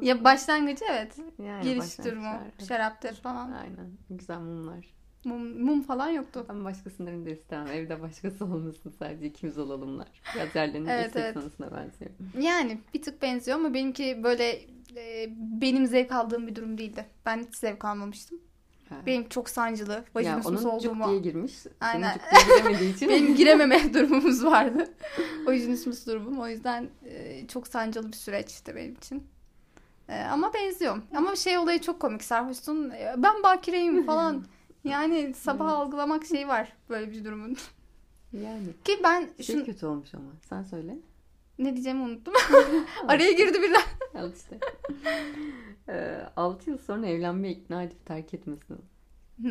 [0.00, 1.16] Ya başlangıcı evet.
[1.38, 3.52] Yani Giriş durumu, şaraptır falan.
[3.52, 3.90] Aynen.
[4.10, 4.96] Güzel mumlar.
[5.24, 6.46] Mum, mum falan yoktu.
[6.48, 7.66] Ben başkasının da istemem.
[7.66, 8.94] Evde başkası olmasın.
[8.98, 10.08] Sadece ikimiz olalımlar.
[10.34, 11.60] Biraz yerlerinin Evet, evet, evet.
[11.60, 12.10] benziyor.
[12.40, 14.60] Yani bir tık benziyor ama benimki böyle
[14.96, 17.06] e, benim zevk aldığım bir durum değildi.
[17.26, 18.40] Ben hiç zevk almamıştım.
[19.06, 21.52] Benim çok sancılı, vajinismus onun cuk diye girmiş.
[21.80, 22.18] Aynen.
[22.30, 23.08] Senin cuk diye giremediği için.
[23.08, 24.90] Benim girememe durumumuz vardı.
[25.46, 26.38] Vajinismus durumum.
[26.38, 29.22] O yüzden e, çok sancılı bir süreçti benim için.
[30.08, 31.04] E, ama benziyorum.
[31.16, 32.24] Ama şey olayı çok komik.
[32.24, 32.90] Sarhoşsun.
[32.90, 34.44] e, Ben bakireyim falan.
[34.84, 37.56] Yani sabah algılamak şey var böyle bir durumun.
[38.32, 38.66] yani.
[38.84, 40.24] Ki ben Şey şunu kötü olmuş ama.
[40.48, 40.96] Sen söyle.
[41.58, 42.34] ne diyeceğimi unuttum.
[43.08, 43.82] Araya girdi birden.
[44.18, 44.58] Al işte.
[45.88, 48.34] Ee, 6 yıl sonra evlenmeye ikna edip terk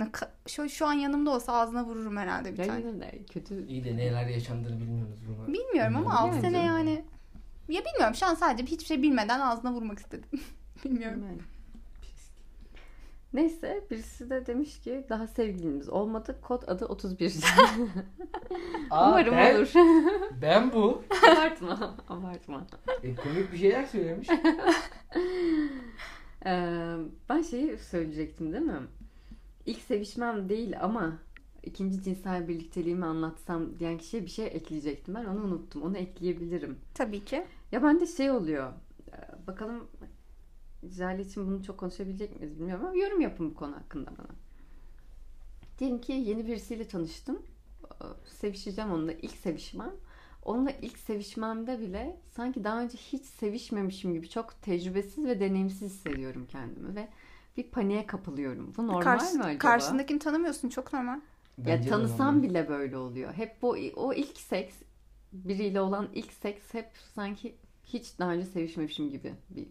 [0.06, 2.80] ka- Şu, şu an yanımda olsa ağzına vururum herhalde bir Ya tane.
[2.80, 3.67] yine de kötü.
[3.67, 5.47] İyi de neler yaşandığını bilmiyoruz bunu.
[5.47, 6.30] Bilmiyorum ama Bilmiyorum.
[6.36, 7.06] 6 sene yani.
[7.69, 10.30] Ya bilmiyorum şu an sadece hiçbir şey bilmeden ağzına vurmak istedim.
[10.86, 11.23] bilmiyorum.
[11.30, 11.38] Yani.
[13.36, 16.36] Neyse birisi de demiş ki daha sevgilimiz olmadı.
[16.41, 17.36] Kod adı 31.
[18.89, 19.71] Aa, Umarım ben, olur.
[20.41, 21.04] Ben bu.
[21.34, 21.95] abartma.
[22.10, 22.67] Abartma.
[23.04, 24.28] E, komik bir şeyler söylemiş.
[26.48, 26.95] Ee,
[27.30, 28.80] ben şeyi söyleyecektim değil mi?
[29.65, 31.13] İlk sevişmem değil ama
[31.63, 35.15] ikinci cinsel birlikteliğimi anlatsam diyen kişiye bir şey ekleyecektim.
[35.15, 35.82] Ben onu unuttum.
[35.82, 36.78] Onu ekleyebilirim.
[36.93, 37.45] Tabii ki.
[37.71, 38.71] Ya bende şey oluyor.
[39.48, 39.88] Bakalım
[40.89, 44.36] Jale için bunu çok konuşabilecek miyiz bilmiyorum ama yorum yapın bu konu hakkında bana.
[45.80, 47.41] Diyelim ki yeni birisiyle tanıştım.
[47.84, 49.91] Ee, Sevişeceğim onunla ilk sevişmem.
[50.43, 56.48] Onunla ilk sevişmemde bile sanki daha önce hiç sevişmemişim gibi çok tecrübesiz ve deneyimsiz hissediyorum
[56.52, 57.08] kendimi ve
[57.58, 58.74] bir paniğe kapılıyorum.
[58.78, 59.58] Bu normal Karşı- mi acaba?
[59.58, 61.15] Karşındakini tanımıyorsun çok normal.
[61.58, 63.34] Ya Bence de tanısam bile böyle oluyor.
[63.34, 64.76] Hep bu o ilk seks
[65.34, 69.67] biriyle olan ilk seks hep sanki hiç daha önce sevişmemişim gibi bir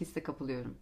[0.00, 0.74] hisse kapılıyorum.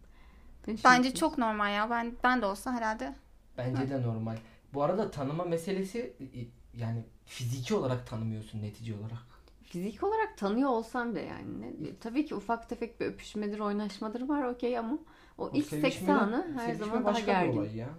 [0.85, 1.89] Bence çok normal ya.
[1.89, 3.15] Ben ben de olsa herhalde.
[3.57, 4.37] Bence de normal.
[4.73, 6.39] Bu arada tanıma meselesi e,
[6.79, 9.17] yani fiziki olarak tanımıyorsun netice olarak.
[9.63, 14.43] fizik olarak tanıyor olsam da yani ne- tabii ki ufak tefek bir öpüşmedir, oynaşmadır var
[14.43, 14.97] okey ama
[15.37, 17.59] o, O ilk seks anı her zaman daha başka bir gergin.
[17.59, 17.89] olay ya.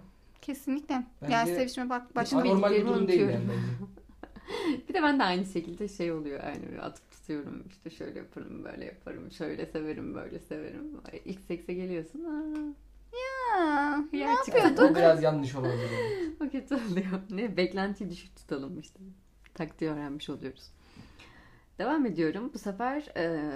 [0.41, 1.03] Kesinlikle.
[1.21, 2.15] Bence yani sevişme bak bir
[2.71, 3.49] bildiklerimi durum değil yani unutuyorum.
[3.49, 3.89] bence.
[4.89, 8.85] Bir de ben de aynı şekilde şey oluyor yani atıp tutuyorum işte şöyle yaparım böyle
[8.85, 10.97] yaparım şöyle severim böyle severim.
[11.25, 12.73] İlk sekse geliyorsun aa,
[13.53, 14.89] Ha, ne yapıyorduk?
[14.89, 15.89] Bu biraz yanlış olabilir.
[16.45, 17.21] O kötü oluyor.
[17.29, 17.57] Ne?
[17.57, 18.99] Beklentiyi düşük tutalım işte.
[19.53, 20.71] Taktiği öğrenmiş oluyoruz.
[21.79, 22.51] Devam ediyorum.
[22.53, 23.51] Bu sefer e,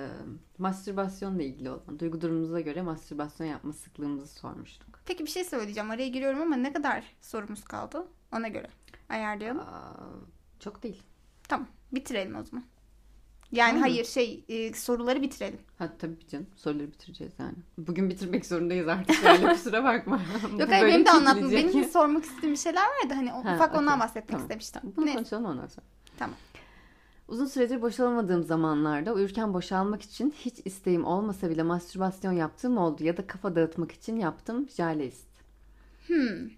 [0.58, 5.00] mastürbasyonla ilgili olan duygu durumumuza göre mastürbasyon yapma sıklığımızı sormuştuk.
[5.06, 5.92] Peki bir şey söyleyeceğim.
[5.92, 8.08] Araya giriyorum ama ne kadar sorumuz kaldı?
[8.34, 8.68] Ona göre
[9.10, 9.60] ayarlayalım.
[9.60, 9.94] Aa,
[10.64, 11.04] çok değil.
[11.48, 11.68] Tamam.
[11.92, 12.64] Bitirelim o zaman.
[13.52, 13.82] Yani Tamam.
[13.82, 15.60] hayır şey e, soruları bitirelim.
[15.78, 16.48] Ha tabii canım.
[16.56, 17.56] Soruları bitireceğiz yani.
[17.78, 19.24] Bugün bitirmek zorundayız artık.
[19.24, 20.22] Yani kusura bakma.
[20.60, 21.52] Yok hayır benim de anlatmam.
[21.52, 23.14] Benim de sormak istediğim bir şeyler vardı.
[23.14, 24.00] Hani Ha, ufak ondan okey.
[24.00, 24.42] bahsetmek Tamam.
[24.42, 24.82] istemiştim.
[24.96, 25.14] Bunu Ne?
[25.16, 25.86] konuşalım ondan sonra.
[26.20, 26.36] Tamam.
[27.28, 33.18] Uzun süredir boşalamadığım zamanlarda uyurken boşalmak için hiç isteğim olmasa bile mastürbasyon yaptığım oldu ya
[33.18, 35.28] da kafa dağıtmak için yaptım jaleist.
[36.08, 36.50] Hmm.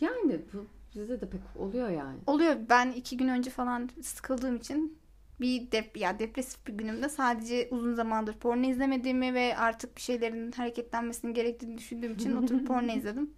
[0.00, 0.66] Yani bu
[1.00, 2.18] bize de pek oluyor yani.
[2.26, 2.56] Oluyor.
[2.68, 4.98] Ben iki gün önce falan sıkıldığım için
[5.40, 10.52] bir dep ya depresif bir günümde sadece uzun zamandır porno izlemediğimi ve artık bir şeylerin
[10.52, 13.30] hareketlenmesinin gerektiğini düşündüğüm için oturup porno izledim.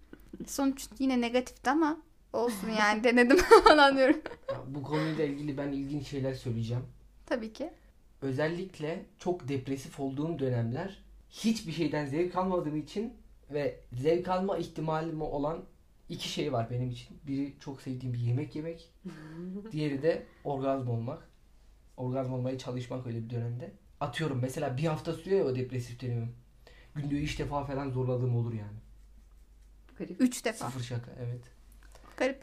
[0.47, 1.97] Sonuç yine negatifti ama
[2.33, 4.21] olsun yani denedim falan diyorum.
[4.67, 6.83] Bu konuyla ilgili ben ilginç şeyler söyleyeceğim.
[7.25, 7.69] Tabii ki.
[8.21, 13.13] Özellikle çok depresif olduğum dönemler hiçbir şeyden zevk almadığım için
[13.51, 15.63] ve zevk alma ihtimalim olan
[16.09, 17.17] iki şey var benim için.
[17.27, 18.93] Biri çok sevdiğim bir yemek yemek.
[19.71, 21.29] Diğeri de orgazm olmak.
[21.97, 23.73] Orgazm olmaya çalışmak öyle bir dönemde.
[23.99, 26.35] Atıyorum mesela bir hafta sürüyor ya o depresif dönemim.
[26.95, 28.77] Günde üç defa falan zorladığım olur yani.
[29.97, 30.21] Garip.
[30.21, 30.65] Üç defa.
[30.65, 31.43] Sıfır şaka evet.
[32.17, 32.41] Garip.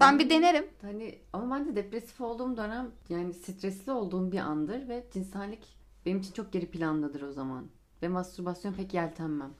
[0.00, 0.66] Ben bir denerim.
[0.82, 5.76] Hani ama ben de depresif olduğum dönem yani stresli olduğum bir andır ve cinsellik
[6.06, 7.66] benim için çok geri plandadır o zaman.
[8.02, 9.54] Ve mastürbasyon pek yeltenmem.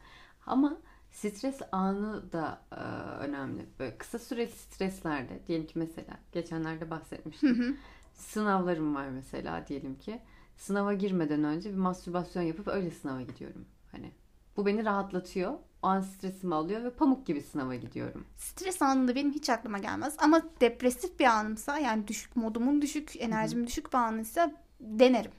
[0.46, 0.76] Ama
[1.16, 2.80] stres anı da e,
[3.24, 3.66] önemli.
[3.78, 7.78] Böyle kısa süreli streslerde diyelim ki mesela geçenlerde bahsetmiştim.
[8.14, 10.20] Sınavlarım var mesela diyelim ki.
[10.56, 13.64] sınava girmeden önce bir mastürbasyon yapıp öyle sınava gidiyorum.
[13.92, 14.12] Hani
[14.56, 15.52] bu beni rahatlatıyor.
[15.82, 18.26] O an stresimi alıyor ve pamuk gibi sınava gidiyorum.
[18.36, 20.16] Stres anında benim hiç aklıma gelmez.
[20.18, 25.32] Ama depresif bir anımsa yani düşük modumun düşük, enerjim düşük bir anıysa denerim.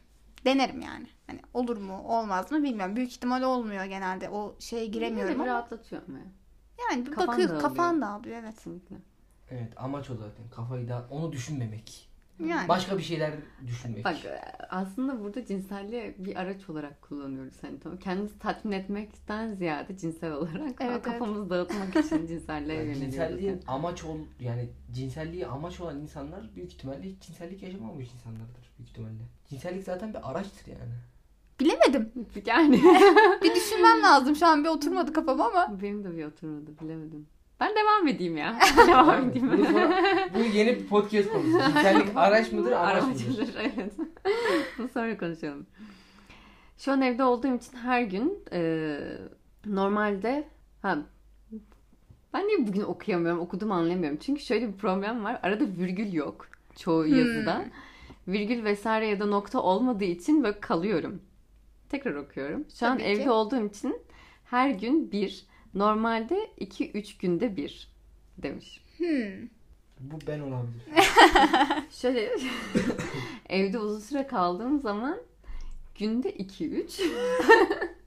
[0.47, 1.07] Denerim yani.
[1.27, 2.95] Hani olur mu olmaz mı bilmiyorum.
[2.95, 4.29] Büyük ihtimal olmuyor genelde.
[4.29, 5.59] O şeye giremiyorum Yine de bir ama.
[5.59, 6.15] rahatlatıyor ya.
[6.91, 7.69] Yani bir Kafan bakıyor dağılıyor.
[7.69, 8.55] kafan dağılıyor evet.
[8.55, 8.95] Kesinlikle.
[9.49, 10.49] Evet amaç o zaten.
[10.51, 12.07] Kafayı da onu düşünmemek.
[12.45, 12.67] Yani.
[12.67, 13.33] Başka bir şeyler
[13.67, 14.05] düşünmek.
[14.05, 14.15] Bak
[14.69, 17.97] aslında burada cinselliği bir araç olarak kullanıyoruz hani tamam.
[17.99, 23.11] Kendimizi tatmin etmekten ziyade cinsel olarak Evet, kafamızı dağıtmak için cinselliğe Yani yöneliyoruz.
[23.11, 23.61] cinselliğin yani.
[23.67, 29.23] amaç ol yani cinselliği amaç olan insanlar büyük ihtimalle hiç cinsellik yaşamamış insanlardır büyük ihtimalle.
[29.49, 30.93] Cinsellik zaten bir araçtır yani.
[31.59, 32.11] Bilemedim.
[32.45, 32.81] Yani
[33.43, 34.35] Bir düşünmem lazım.
[34.35, 35.81] Şu an bir oturmadı kafama ama.
[35.81, 37.27] benim de bir oturmadı bilemedim.
[37.59, 38.59] Ben devam edeyim ya.
[38.87, 39.51] devam edeyim.
[39.51, 39.99] Bunu sonra,
[40.35, 41.59] bu yeni bir podcast konusu.
[41.65, 43.25] Cinsellik araç mıdır araç mıdır?
[43.39, 43.93] Aracıdır, evet.
[44.77, 45.67] Bunu sonra konuşalım.
[46.77, 48.99] Şu an evde olduğum için her gün e,
[49.65, 50.47] normalde
[50.81, 50.97] ha,
[52.33, 54.17] ben niye bugün okuyamıyorum, okuduğumu anlayamıyorum.
[54.17, 55.39] Çünkü şöyle bir problem var.
[55.43, 57.05] Arada virgül yok çoğu
[57.63, 57.71] Hmm.
[58.27, 61.21] Virgül vesaire ya da nokta olmadığı için böyle kalıyorum.
[61.89, 62.65] Tekrar okuyorum.
[62.79, 63.21] Şu an Tabii ki.
[63.21, 64.01] evde olduğum için
[64.45, 67.87] her gün bir, normalde 2-3 günde bir
[68.37, 68.81] demiş.
[68.97, 69.47] Hmm.
[69.99, 70.81] Bu ben olabilir.
[71.89, 72.29] Şöyle
[73.49, 75.17] evde uzun süre kaldığım zaman
[75.99, 77.03] günde 2-3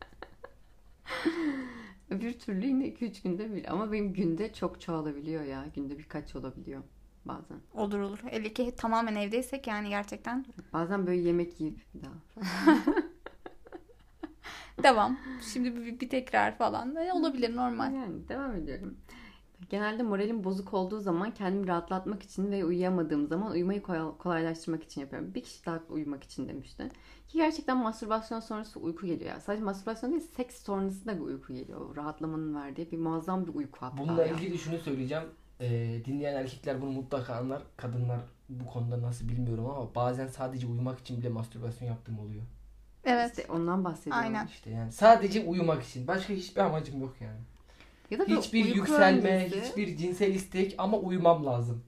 [2.10, 3.72] Öbür türlü yine 2-3 günde bir.
[3.72, 5.64] Ama benim günde çok çoğalabiliyor ya.
[5.74, 6.82] Günde birkaç olabiliyor
[7.24, 7.58] bazen.
[7.74, 8.18] Olur olur.
[8.30, 10.46] Hele ki tamamen evdeysek yani gerçekten.
[10.72, 12.44] Bazen böyle yemek yiyip daha.
[14.82, 15.18] Devam.
[15.52, 16.96] Şimdi bir, bir tekrar falan.
[16.96, 17.94] E, olabilir normal.
[17.94, 18.96] Yani devam ediyorum.
[19.70, 25.00] Genelde moralim bozuk olduğu zaman kendimi rahatlatmak için ve uyuyamadığım zaman uyumayı kolay- kolaylaştırmak için
[25.00, 25.34] yapıyorum.
[25.34, 26.88] Bir kişi daha uyumak için demişti.
[27.28, 29.30] Ki gerçekten mastürbasyon sonrası uyku geliyor.
[29.30, 29.40] ya.
[29.40, 31.80] Sadece mastürbasyon değil, seks sonrası da bir uyku geliyor.
[31.80, 33.98] O Rahatlamanın verdiği bir muazzam bir uyku hatta.
[33.98, 35.24] Bununla ilgili şunu söyleyeceğim.
[35.60, 37.62] Ee, dinleyen erkekler bunu mutlaka anlar.
[37.76, 42.42] Kadınlar bu konuda nasıl bilmiyorum ama bazen sadece uyumak için bile mastürbasyon yaptığım oluyor.
[43.04, 43.38] Evet.
[43.38, 44.22] İşte ondan bahsediyorum.
[44.22, 44.46] Aynen.
[44.46, 46.06] İşte yani sadece uyumak için.
[46.06, 47.40] Başka hiçbir amacım yok yani.
[48.10, 51.82] Ya da Hiçbir yükselme, öncesi hiçbir cinsel istek ama uyumam lazım.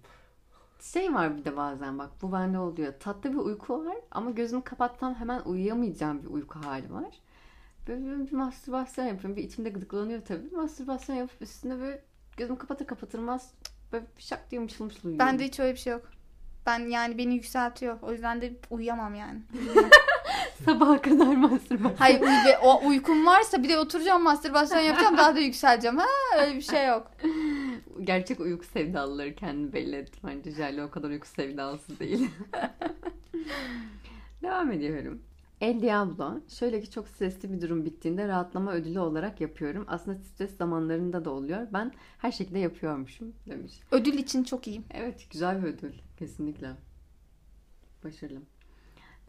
[0.80, 2.94] Şey var bir de bazen bak bu bende oluyor.
[3.00, 7.20] Tatlı bir uyku var ama gözümü kapatsam hemen uyuyamayacağım bir uyku hali var.
[7.88, 9.36] Böyle bir, bir mastürbasyon yapıyorum.
[9.36, 10.50] Bir içimde gıdıklanıyor tabii.
[10.56, 12.02] Mastürbasyon yapıp üstüne böyle
[12.42, 13.50] gözümü kapatır kapatırmaz
[13.92, 15.26] böyle şak diye mışıl mışıl uyuyorum.
[15.26, 16.10] Bende hiç öyle bir şey yok.
[16.66, 17.98] Ben yani beni yükseltiyor.
[18.02, 19.42] O yüzden de uyuyamam yani.
[20.64, 21.96] Sabaha kadar mastürbasyon.
[21.98, 25.98] Hayır uy- o uykum varsa bir de oturacağım mastürbasyon yapacağım daha da yükseleceğim.
[25.98, 26.06] Ha
[26.40, 27.10] öyle bir şey yok.
[28.04, 30.18] Gerçek uyku sevdalıları kendini belli etti.
[30.24, 32.30] Bence Jale o kadar uyku sevdalısı değil.
[34.42, 35.22] Devam ediyorum.
[35.62, 36.40] El Diablo.
[36.48, 39.84] Şöyle ki çok stresli bir durum bittiğinde rahatlama ödülü olarak yapıyorum.
[39.88, 41.66] Aslında stres zamanlarında da oluyor.
[41.72, 43.80] Ben her şekilde yapıyormuşum demiş.
[43.90, 44.84] Ödül için çok iyiyim.
[44.90, 45.92] Evet güzel bir ödül.
[46.18, 46.70] Kesinlikle.
[48.04, 48.40] Başarılı.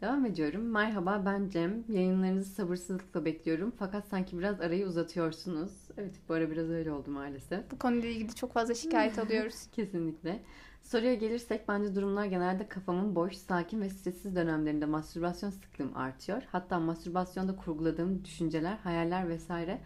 [0.04, 0.62] Devam ediyorum.
[0.62, 1.84] Merhaba ben Cem.
[1.88, 3.72] Yayınlarınızı sabırsızlıkla bekliyorum.
[3.78, 5.72] Fakat sanki biraz arayı uzatıyorsunuz.
[5.98, 7.70] Evet bu ara biraz öyle oldu maalesef.
[7.70, 9.66] Bu konuyla ilgili çok fazla şikayet alıyoruz.
[9.72, 10.42] Kesinlikle.
[10.82, 16.42] Soruya gelirsek bence durumlar genelde kafamın boş, sakin ve stressiz dönemlerinde mastürbasyon sıklığım artıyor.
[16.52, 19.80] Hatta mastürbasyonda kurguladığım düşünceler, hayaller vesaire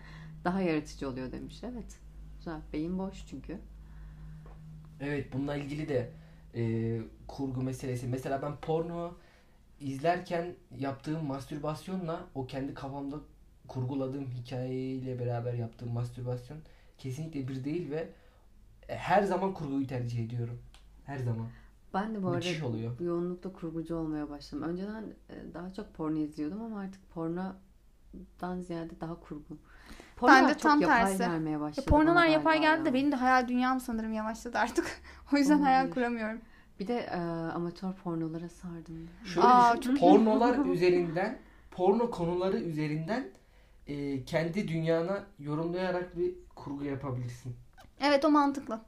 [0.45, 1.61] daha yaratıcı oluyor demiş.
[1.65, 1.99] Evet.
[2.39, 2.61] Güzel.
[2.73, 3.59] Beyin boş çünkü.
[5.01, 6.11] Evet bununla ilgili de
[6.55, 6.63] e,
[7.29, 8.07] kurgu meselesi.
[8.07, 9.15] Mesela ben porno
[9.81, 13.17] izlerken yaptığım mastürbasyonla o kendi kafamda
[13.69, 16.59] kurguladığım hikayeyle beraber yaptığım mastürbasyon
[16.99, 18.09] kesinlikle bir değil ve
[18.89, 20.59] e, her zaman kurguyu tercih ediyorum.
[21.05, 21.47] Her zaman.
[21.95, 23.01] Ben de bu arada Müthiş oluyor.
[23.01, 24.69] yoğunlukla kurgucu olmaya başladım.
[24.69, 29.59] Önceden e, daha çok porno izliyordum ama artık pornodan ziyade daha kurgu.
[30.17, 31.19] Pornolar de çok tam yapay tersi.
[31.19, 32.95] gelmeye Ya başladı pornolar bana yapay galiba geldi de ya.
[32.95, 35.01] benim de hayal dünyam sanırım yavaşladı artık.
[35.33, 35.95] o yüzden hayal Olabilir.
[35.95, 36.41] kuramıyorum.
[36.81, 37.17] Bir de e,
[37.55, 39.09] amatör pornolara sardım.
[39.25, 41.39] Şöyle Aa, düşün, çok pornolar üzerinden,
[41.71, 43.29] porno konuları üzerinden
[43.87, 47.57] e, kendi dünyana yorumlayarak bir kurgu yapabilirsin.
[48.01, 48.81] Evet o mantıklı.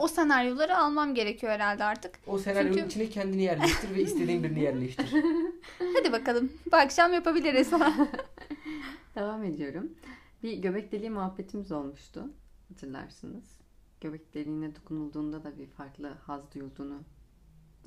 [0.00, 2.18] O senaryoları almam gerekiyor herhalde artık.
[2.26, 5.14] O senaryonun Çünkü- içine kendini yerleştir ve istediğin birini yerleştir.
[5.96, 6.52] Hadi bakalım.
[6.72, 7.70] Bu akşam yapabiliriz.
[9.14, 9.92] Devam ediyorum.
[10.42, 12.24] Bir göbek deliği muhabbetimiz olmuştu.
[12.68, 13.44] Hatırlarsınız.
[14.00, 17.00] Göbek deliğine dokunulduğunda da bir farklı haz duyulduğunu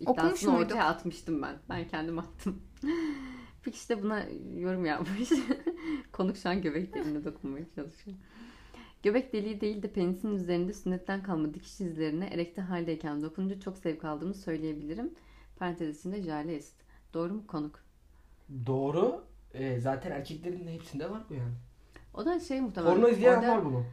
[0.06, 0.72] Okumuş iddiasını muyduk?
[0.72, 1.56] ortaya atmıştım ben.
[1.70, 2.62] Ben kendim attım.
[3.66, 4.24] bir kişi de buna
[4.58, 5.30] yorum yapmış.
[6.12, 8.18] Konuk şu an göbek deliğine dokunmaya çalışıyor.
[9.04, 14.06] Göbek deliği değil de penisin üzerinde sünnetten kalma dikiş izlerine erekte haldeyken dokununca çok zevk
[14.06, 15.14] aldığımı söyleyebilirim.
[15.60, 16.76] Parantez içinde Jale Est.
[17.14, 17.80] Doğru mu konuk?
[18.66, 19.24] Doğru.
[19.54, 21.54] E, zaten erkeklerin de hepsinde var bu yani.
[22.14, 22.96] O da şey muhtemelen.
[22.96, 23.84] Porno izleyen orada var bunu.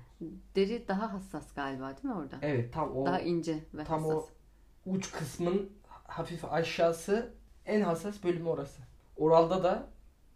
[0.57, 2.37] deri daha hassas galiba değil mi orada?
[2.43, 4.25] Evet tam o Daha ince ve tam hassas.
[4.87, 5.71] o uç kısmın
[6.13, 7.35] hafif aşağısı
[7.67, 8.83] en hassas bölümü orası.
[9.17, 9.87] Oralda da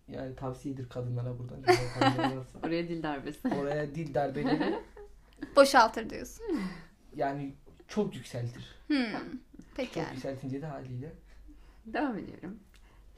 [0.09, 1.63] yani tavsiyedir kadınlara buradan.
[2.63, 3.49] Oraya dil darbesi.
[3.49, 4.79] Oraya dil darbeleri
[5.57, 6.45] Boşaltır diyorsun.
[7.17, 7.55] yani
[7.89, 8.75] çok yükseltir.
[8.87, 8.97] Hmm.
[9.77, 10.15] Peki Çok yani.
[10.15, 11.13] yükseltince de haliyle.
[11.87, 12.59] Devam ediyorum.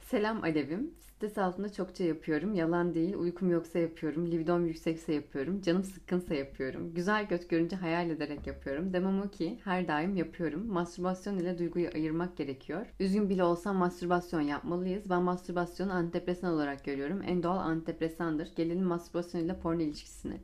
[0.09, 0.91] Selam Alevim.
[0.99, 2.53] Stres altında çokça yapıyorum.
[2.55, 3.15] Yalan değil.
[3.15, 4.31] Uykum yoksa yapıyorum.
[4.31, 5.61] Libidom yüksekse yapıyorum.
[5.61, 6.93] Canım sıkkınsa yapıyorum.
[6.93, 8.93] Güzel göt görünce hayal ederek yapıyorum.
[8.93, 10.67] Demem o ki her daim yapıyorum.
[10.67, 12.85] Mastürbasyon ile duyguyu ayırmak gerekiyor.
[12.99, 15.09] Üzgün bile olsam mastürbasyon yapmalıyız.
[15.09, 17.21] Ben mastürbasyonu antidepresan olarak görüyorum.
[17.27, 18.55] En doğal antidepresandır.
[18.55, 20.37] Gelelim mastürbasyon ile porno ilişkisine.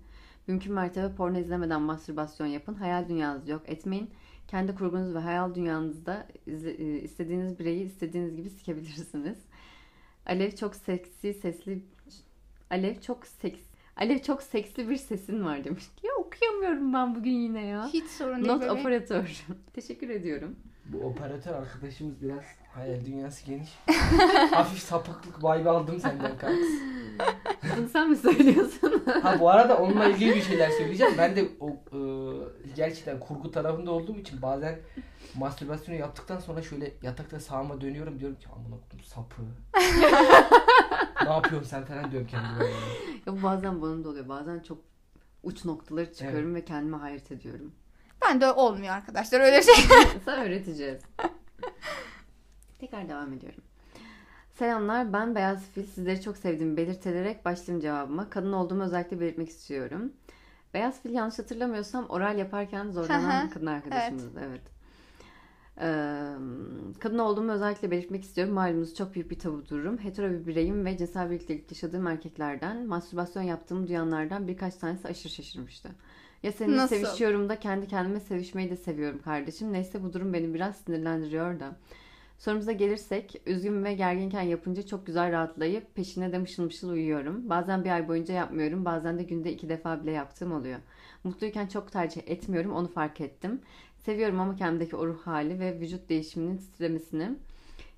[0.47, 2.73] Mümkün mertebe porno izlemeden mastürbasyon yapın.
[2.73, 4.09] Hayal dünyanızı yok etmeyin.
[4.47, 9.37] Kendi kurgunuz ve hayal dünyanızda e, istediğiniz bireyi istediğiniz gibi sikebilirsiniz.
[10.25, 11.81] Alev çok seksi sesli
[12.69, 13.59] Alev çok seks
[13.97, 15.83] Alev çok seksli bir sesin var demiş.
[16.03, 17.87] Ya okuyamıyorum ben bugün yine ya.
[17.93, 18.47] Hiç sorun değil.
[18.47, 18.71] Not böyle.
[18.71, 19.45] operatör.
[19.73, 20.55] Teşekkür ediyorum.
[20.85, 23.69] Bu operatör arkadaşımız biraz hayal dünyası geniş.
[24.51, 26.67] Hafif sapıklık vibe aldım senden kanks.
[27.77, 29.03] Bunu sen mi söylüyorsun?
[29.21, 31.13] Ha bu arada onunla ilgili bir şeyler söyleyeceğim.
[31.17, 31.99] Ben de o e,
[32.75, 34.79] gerçekten kurgu tarafında olduğum için bazen
[35.35, 39.41] mastürbasyonu yaptıktan sonra şöyle yatakta sağıma dönüyorum diyorum ki amına koydum sapı.
[41.25, 42.65] ne yapıyorsun sen falan diyorum kendime.
[43.25, 44.29] ya bazen bana da oluyor.
[44.29, 44.77] Bazen çok
[45.43, 47.71] uç noktaları çıkıyorum ve kendime hayret ediyorum.
[48.21, 49.75] Ben de olmuyor arkadaşlar öyle şey.
[50.25, 51.01] Sana öğreteceğiz.
[52.79, 53.63] Tekrar devam ediyorum.
[54.53, 55.83] Selamlar ben Beyaz Fil.
[55.83, 58.29] Sizleri çok sevdiğimi belirtilerek başlayayım cevabıma.
[58.29, 60.13] Kadın olduğumu özellikle belirtmek istiyorum.
[60.73, 64.41] Beyaz Fil yanlış hatırlamıyorsam oral yaparken zorlanan kadın arkadaşımızdı.
[64.49, 64.61] Evet.
[65.81, 66.33] Ee,
[66.99, 68.53] kadın olduğumu özellikle belirtmek istiyorum.
[68.53, 69.97] Malumunuz çok büyük bir tabu durum.
[69.97, 75.89] Hetero bir bireyim ve cinsel birliktelik yaşadığım erkeklerden, mastürbasyon yaptığımı duyanlardan birkaç tanesi aşırı şaşırmıştı.
[76.43, 76.95] Ya seninle Nasıl?
[76.95, 79.73] sevişiyorum da kendi kendime sevişmeyi de seviyorum kardeşim.
[79.73, 81.75] Neyse bu durum beni biraz sinirlendiriyor da.
[82.37, 87.49] Sorumuza gelirsek, üzgün ve gerginken yapınca çok güzel rahatlayıp peşine de mışıl mışıl uyuyorum.
[87.49, 90.79] Bazen bir ay boyunca yapmıyorum, bazen de günde iki defa bile yaptığım oluyor.
[91.23, 93.61] Mutluyken çok tercih etmiyorum, onu fark ettim.
[93.97, 97.29] Seviyorum ama kendimdeki o ruh hali ve vücut değişiminin titremesini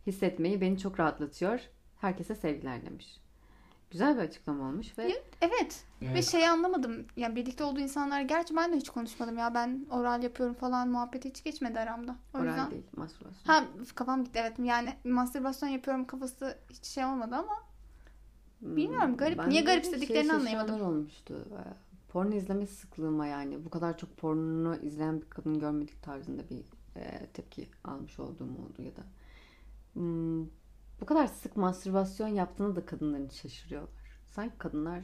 [0.08, 1.60] hissetmeyi beni çok rahatlatıyor.
[2.02, 3.18] Herkese sevgiler demiş.
[3.92, 5.84] Güzel bir açıklama olmuş ve evet.
[6.02, 6.32] Ve Evet.
[6.32, 7.06] şeyi anlamadım.
[7.18, 9.54] Yani birlikte olduğu insanlar gerçi ben de hiç konuşmadım ya.
[9.54, 12.16] Ben oral yapıyorum falan muhabbeti hiç geçmedi aramda.
[12.34, 12.72] O oral yüzden.
[12.72, 13.54] değil, mastürbasyon.
[13.54, 13.64] Ha
[13.96, 14.60] kafam gitti evet.
[14.60, 17.54] Yani mastürbasyon yapıyorum kafası hiç şey olmadı ama
[18.62, 19.38] bilmiyorum, garip.
[19.38, 20.82] Ben Niye de garipsediklerini şey anlayamadım.
[20.82, 21.48] olmuştu.
[21.52, 21.74] Ee,
[22.12, 26.62] Porno izleme sıklığıma yani bu kadar çok porno izleyen bir kadın görmedik tarzında bir
[27.02, 29.02] e, tepki almış olduğum oldu ya da
[29.94, 30.46] Hmm,
[31.02, 33.90] bu kadar sık mastürbasyon yaptığını da kadınların şaşırıyorlar.
[34.28, 35.04] Sanki kadınlar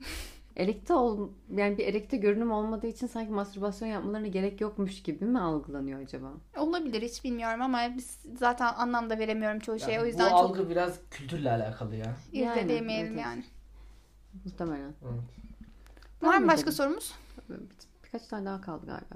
[0.56, 5.40] erekte ol yani bir erekte görünüm olmadığı için sanki mastürbasyon yapmalarına gerek yokmuş gibi mi
[5.40, 6.32] algılanıyor acaba?
[6.56, 9.92] Olabilir hiç bilmiyorum ama biz zaten anlam da veremiyorum çoğu şeye.
[9.92, 12.16] Yani o yüzden bu çok algı biraz kültürle alakalı ya.
[12.32, 13.44] Yani, irdeleyemeyelim evet, yani.
[14.44, 14.94] Muhtemelen.
[15.02, 17.14] Var Devam mı başka sorumuz?
[17.48, 17.60] Bir-
[18.04, 19.14] Birkaç tane daha kaldı galiba.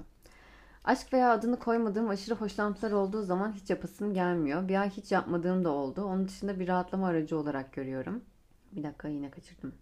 [0.85, 4.67] Aşk veya adını koymadığım aşırı hoşlantılar olduğu zaman hiç yapasım gelmiyor.
[4.67, 6.03] Bir ay hiç yapmadığım da oldu.
[6.03, 8.23] Onun dışında bir rahatlama aracı olarak görüyorum.
[8.71, 9.75] Bir dakika yine kaçırdım.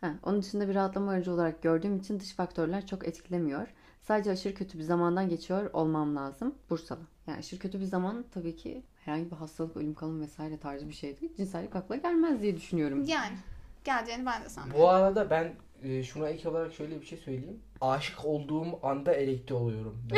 [0.00, 3.68] Ha, onun dışında bir rahatlama aracı olarak gördüğüm için dış faktörler çok etkilemiyor.
[4.00, 6.54] Sadece aşırı kötü bir zamandan geçiyor olmam lazım.
[6.70, 7.00] Bursalı.
[7.26, 10.94] Yani aşırı kötü bir zaman tabii ki herhangi bir hastalık, ölüm, kalım vesaire tarzı bir
[10.94, 11.36] şeydi.
[11.36, 13.04] Cinsellik akla gelmez diye düşünüyorum.
[13.04, 13.36] Yani
[13.84, 14.82] geleceğini ben de sanmıyorum.
[14.82, 15.52] Bu arada ben
[15.84, 17.60] e, şuna ek olarak şöyle bir şey söyleyeyim.
[17.80, 19.98] Aşık olduğum anda erekte oluyorum.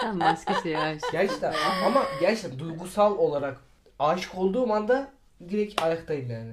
[0.00, 1.12] Sen başka şeye aşık.
[1.12, 1.54] gerçekten
[1.86, 3.60] ama gerçekten duygusal olarak
[3.98, 5.10] aşık olduğum anda
[5.48, 6.52] direkt ayaktayım yani.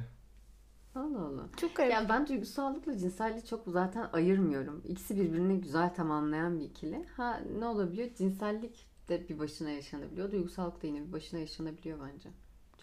[0.95, 1.43] Allah Allah.
[1.57, 1.91] Çok garip.
[1.93, 4.81] Ya ben duygusallıkla cinselliği çok zaten ayırmıyorum.
[4.87, 7.05] İkisi birbirini güzel tamamlayan bir ikili.
[7.17, 8.09] Ha ne olabiliyor?
[8.17, 10.31] Cinsellik de bir başına yaşanabiliyor.
[10.31, 12.29] Duygusallık da yine bir başına yaşanabiliyor bence.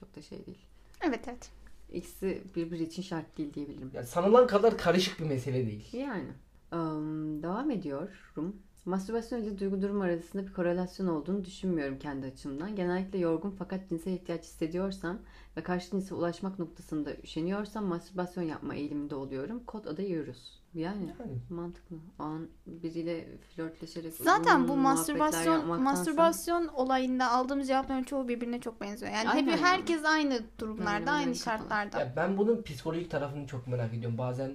[0.01, 0.59] Çok da şey değil.
[1.01, 1.51] Evet evet.
[1.93, 3.91] İkisi birbiri için şart değil diyebilirim.
[3.95, 5.93] Yani sanılan kadar karışık bir mesele değil.
[5.93, 6.29] Yani.
[6.73, 8.57] Im, devam ediyorum.
[8.85, 12.77] Mastürbasyon ile duygu durum arasında bir korelasyon olduğunu düşünmüyorum kendi açımdan.
[12.77, 15.19] Genellikle yorgun fakat cinsel ihtiyaç hissediyorsam
[15.57, 19.65] ve karşı cinse ulaşmak noktasında üşeniyorsam mastürbasyon yapma eğiliminde oluyorum.
[19.65, 20.58] Kod adı yiyoruz.
[20.75, 21.39] Yani Yani.
[21.51, 21.97] mantıklı.
[22.19, 29.13] O an biriyle flörtleşerek Zaten bu mastürbasyon mastürbasyon olayında aldığımız cevapların çoğu birbirine çok benziyor.
[29.13, 29.61] Yani Aynen hep yani.
[29.61, 32.01] herkes aynı durumlarda, Aynen, aynı şartlarda.
[32.01, 34.19] Ya ben bunun psikolojik tarafını çok merak ediyorum.
[34.19, 34.51] Bazen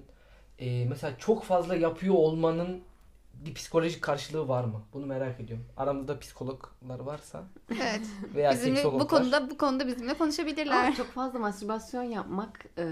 [0.59, 2.82] e, mesela çok fazla yapıyor olmanın
[3.46, 4.82] bir psikolojik karşılığı var mı?
[4.94, 5.66] Bunu merak ediyorum.
[5.78, 8.02] Aramızda psikologlar varsa Evet.
[8.36, 9.02] veya Bizimle, seksologlar.
[9.06, 10.86] bu konuda bu konuda bizimle konuşabilirler.
[10.86, 12.86] Ama çok fazla mastürbasyon yapmak e,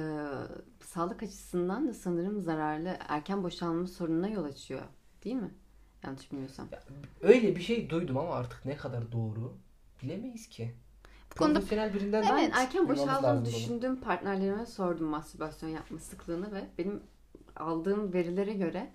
[0.85, 4.81] sağlık açısından da sanırım zararlı erken boşalma sorununa yol açıyor.
[5.23, 5.51] Değil mi?
[6.03, 6.67] Yanlış bilmiyorsam.
[7.21, 9.53] Öyle bir şey duydum ama artık ne kadar doğru
[10.03, 10.75] bilemeyiz ki.
[11.31, 12.51] Bu konuda- birinden Ben Evet.
[12.55, 13.45] erken Duymamız lazım boşaldığını bunu.
[13.45, 17.03] düşündüğüm partnerlerime sordum mastürbasyon yapma sıklığını ve benim
[17.55, 18.91] aldığım verilere göre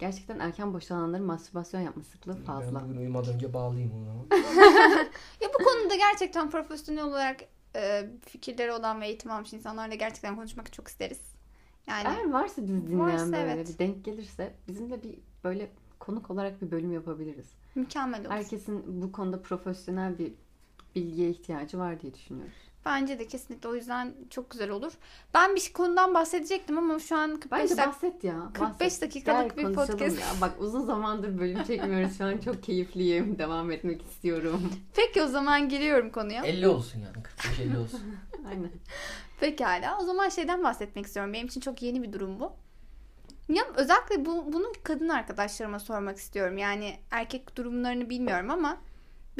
[0.00, 2.80] gerçekten erken boşalanların mastürbasyon yapma sıklığı fazla.
[2.80, 4.26] Ben bugün uyumadan önce bağlayayım onu.
[5.40, 7.40] Ya bu konuda gerçekten profesyonel olarak
[7.76, 11.20] e, fikirleri olan ve eğitim almış insanlarla gerçekten konuşmak çok isteriz.
[11.86, 13.68] Yani Eğer varsa bizi dinleyen Varsa böyle evet.
[13.68, 17.46] bir denk gelirse bizimle bir böyle konuk olarak bir bölüm yapabiliriz.
[17.74, 18.30] mükemmel olur.
[18.30, 20.32] Herkesin bu konuda profesyonel bir
[20.94, 22.52] bilgiye ihtiyacı var diye düşünüyorum.
[22.84, 24.92] Bence de kesinlikle o yüzden çok güzel olur.
[25.34, 28.50] Ben bir konudan bahsedecektim ama şu an 45 Bence dakika bahset ya.
[28.54, 29.02] 45 bahset.
[29.02, 30.20] dakikalık Gel bir podcast.
[30.20, 30.26] Ya.
[30.40, 32.18] Bak uzun zamandır bölüm çekmiyoruz.
[32.18, 33.38] Şu an çok keyifliyim.
[33.38, 34.72] Devam etmek istiyorum.
[34.94, 36.42] Peki o zaman giriyorum konuya.
[36.44, 37.16] 50 olsun yani
[37.74, 38.00] 45-50 olsun.
[38.48, 38.70] Aynen.
[39.40, 39.98] Pekala.
[40.00, 41.32] O zaman şeyden bahsetmek istiyorum.
[41.32, 42.52] Benim için çok yeni bir durum bu.
[43.48, 46.58] Ya özellikle bu, bunu kadın arkadaşlarıma sormak istiyorum.
[46.58, 48.76] Yani erkek durumlarını bilmiyorum ama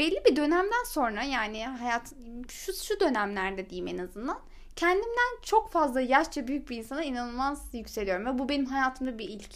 [0.01, 2.13] belli bir dönemden sonra yani hayat
[2.49, 4.39] şu şu dönemlerde diyeyim en azından
[4.77, 9.55] kendimden çok fazla yaşça büyük bir insana inanılmaz yükseliyorum ve bu benim hayatımda bir ilk.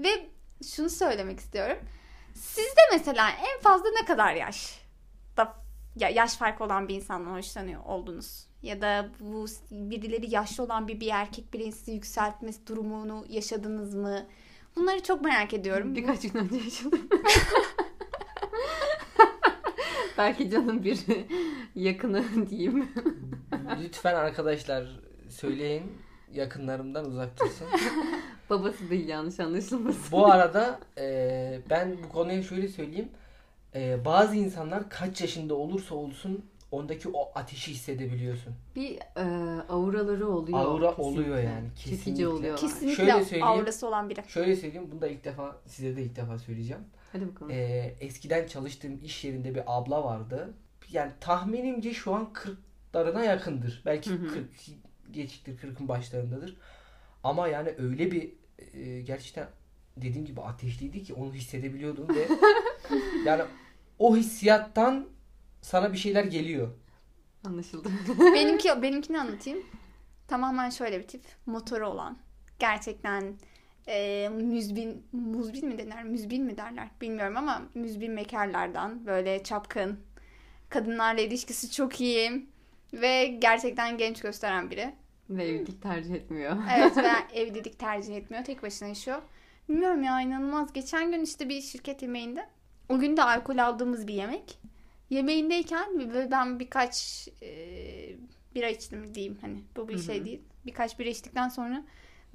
[0.00, 0.28] Ve
[0.74, 1.78] şunu söylemek istiyorum.
[2.34, 4.80] Sizde mesela en fazla ne kadar yaş
[5.36, 5.54] da
[5.96, 8.46] ya yaş farkı olan bir insandan hoşlanıyor oldunuz?
[8.62, 14.26] Ya da bu birileri yaşlı olan bir bir erkek bireyin sizi yükseltmesi durumunu yaşadınız mı?
[14.76, 15.94] Bunları çok merak ediyorum.
[15.94, 17.08] Birkaç gün önce yaşadım.
[20.18, 20.98] Belki canım bir
[21.74, 22.88] yakını diyeyim.
[23.82, 25.82] Lütfen arkadaşlar söyleyin
[26.32, 27.66] yakınlarımdan uzak dursun.
[28.50, 30.02] Babası değil yanlış anlaşılmasın.
[30.12, 33.08] Bu arada e, ben bu konuya şöyle söyleyeyim.
[33.74, 38.52] E, bazı insanlar kaç yaşında olursa olsun ondaki o ateşi hissedebiliyorsun.
[38.76, 39.24] Bir e,
[39.68, 40.58] auraları oluyor.
[40.58, 41.02] Aura kesinlikle.
[41.22, 42.28] oluyor yani, Çekici kesinlikle.
[42.28, 42.60] oluyorlar.
[42.60, 43.46] Kesinlikle Şöyle söyleyeyim.
[43.46, 44.22] aurası olan biri.
[44.28, 46.82] Şöyle söyleyeyim bunu da ilk defa size de ilk defa söyleyeceğim.
[47.16, 47.50] Hadi bakalım.
[47.50, 50.54] E, eskiden çalıştığım iş yerinde bir abla vardı.
[50.92, 52.32] Yani tahminimce şu an
[52.92, 53.82] 40'larına yakındır.
[53.86, 54.28] Belki Hı hı.
[54.28, 54.48] 40
[55.10, 56.56] geçiktir 40'ın başlarındadır.
[57.24, 58.32] Ama yani öyle bir
[58.74, 59.48] e, gerçekten
[59.96, 62.28] dediğim gibi ateşliydi ki onu hissedebiliyordum ve
[63.26, 63.42] yani
[63.98, 65.08] o hissiyattan
[65.62, 66.68] sana bir şeyler geliyor.
[67.44, 67.88] Anlaşıldı.
[68.34, 69.58] Benimki benimkini anlatayım.
[70.28, 71.22] Tamamen şöyle bir tip.
[71.46, 72.18] Motoru olan.
[72.58, 73.34] Gerçekten
[73.88, 76.02] e, müzbin, muzbin mi denir?
[76.02, 76.88] Müzbin mi derler?
[77.00, 79.06] Bilmiyorum ama müzbin bekarlardan.
[79.06, 80.00] Böyle çapkın.
[80.68, 82.46] Kadınlarla ilişkisi çok iyi.
[82.92, 84.94] Ve gerçekten genç gösteren biri.
[85.30, 86.56] Ve evlilik tercih etmiyor.
[86.76, 87.10] Evet ve
[87.40, 88.44] evlilik tercih etmiyor.
[88.44, 89.22] Tek başına yaşıyor.
[89.68, 90.72] Bilmiyorum ya inanılmaz.
[90.72, 92.46] Geçen gün işte bir şirket yemeğinde.
[92.88, 94.58] O gün de alkol aldığımız bir yemek.
[95.10, 97.48] Yemeğindeyken ben birkaç e,
[98.54, 100.02] bira içtim diyeyim hani bu bir Hı hı.
[100.02, 100.40] şey değil.
[100.66, 101.84] Birkaç bira içtikten sonra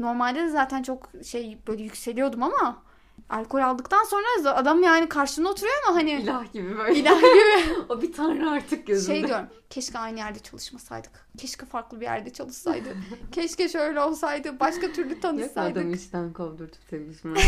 [0.01, 2.83] normalde de zaten çok şey böyle yükseliyordum ama
[3.29, 6.99] alkol aldıktan sonra adam yani karşına oturuyor ama hani İlah gibi böyle.
[6.99, 9.19] ilah gibi o bir tanrı artık gözümde.
[9.19, 9.45] şey diyorum.
[9.69, 11.11] Keşke aynı yerde çalışmasaydık.
[11.37, 12.89] Keşke farklı bir yerde çalışsaydı.
[13.31, 14.59] Keşke şöyle olsaydı.
[14.59, 15.77] Başka türlü Yok tanışsaydık.
[15.77, 17.39] adamı işten kovdurtup sevişme.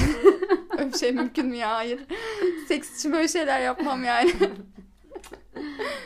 [0.78, 1.76] Öyle bir şey mümkün mü ya?
[1.76, 2.00] Hayır.
[2.68, 4.34] Seks için böyle şeyler yapmam yani.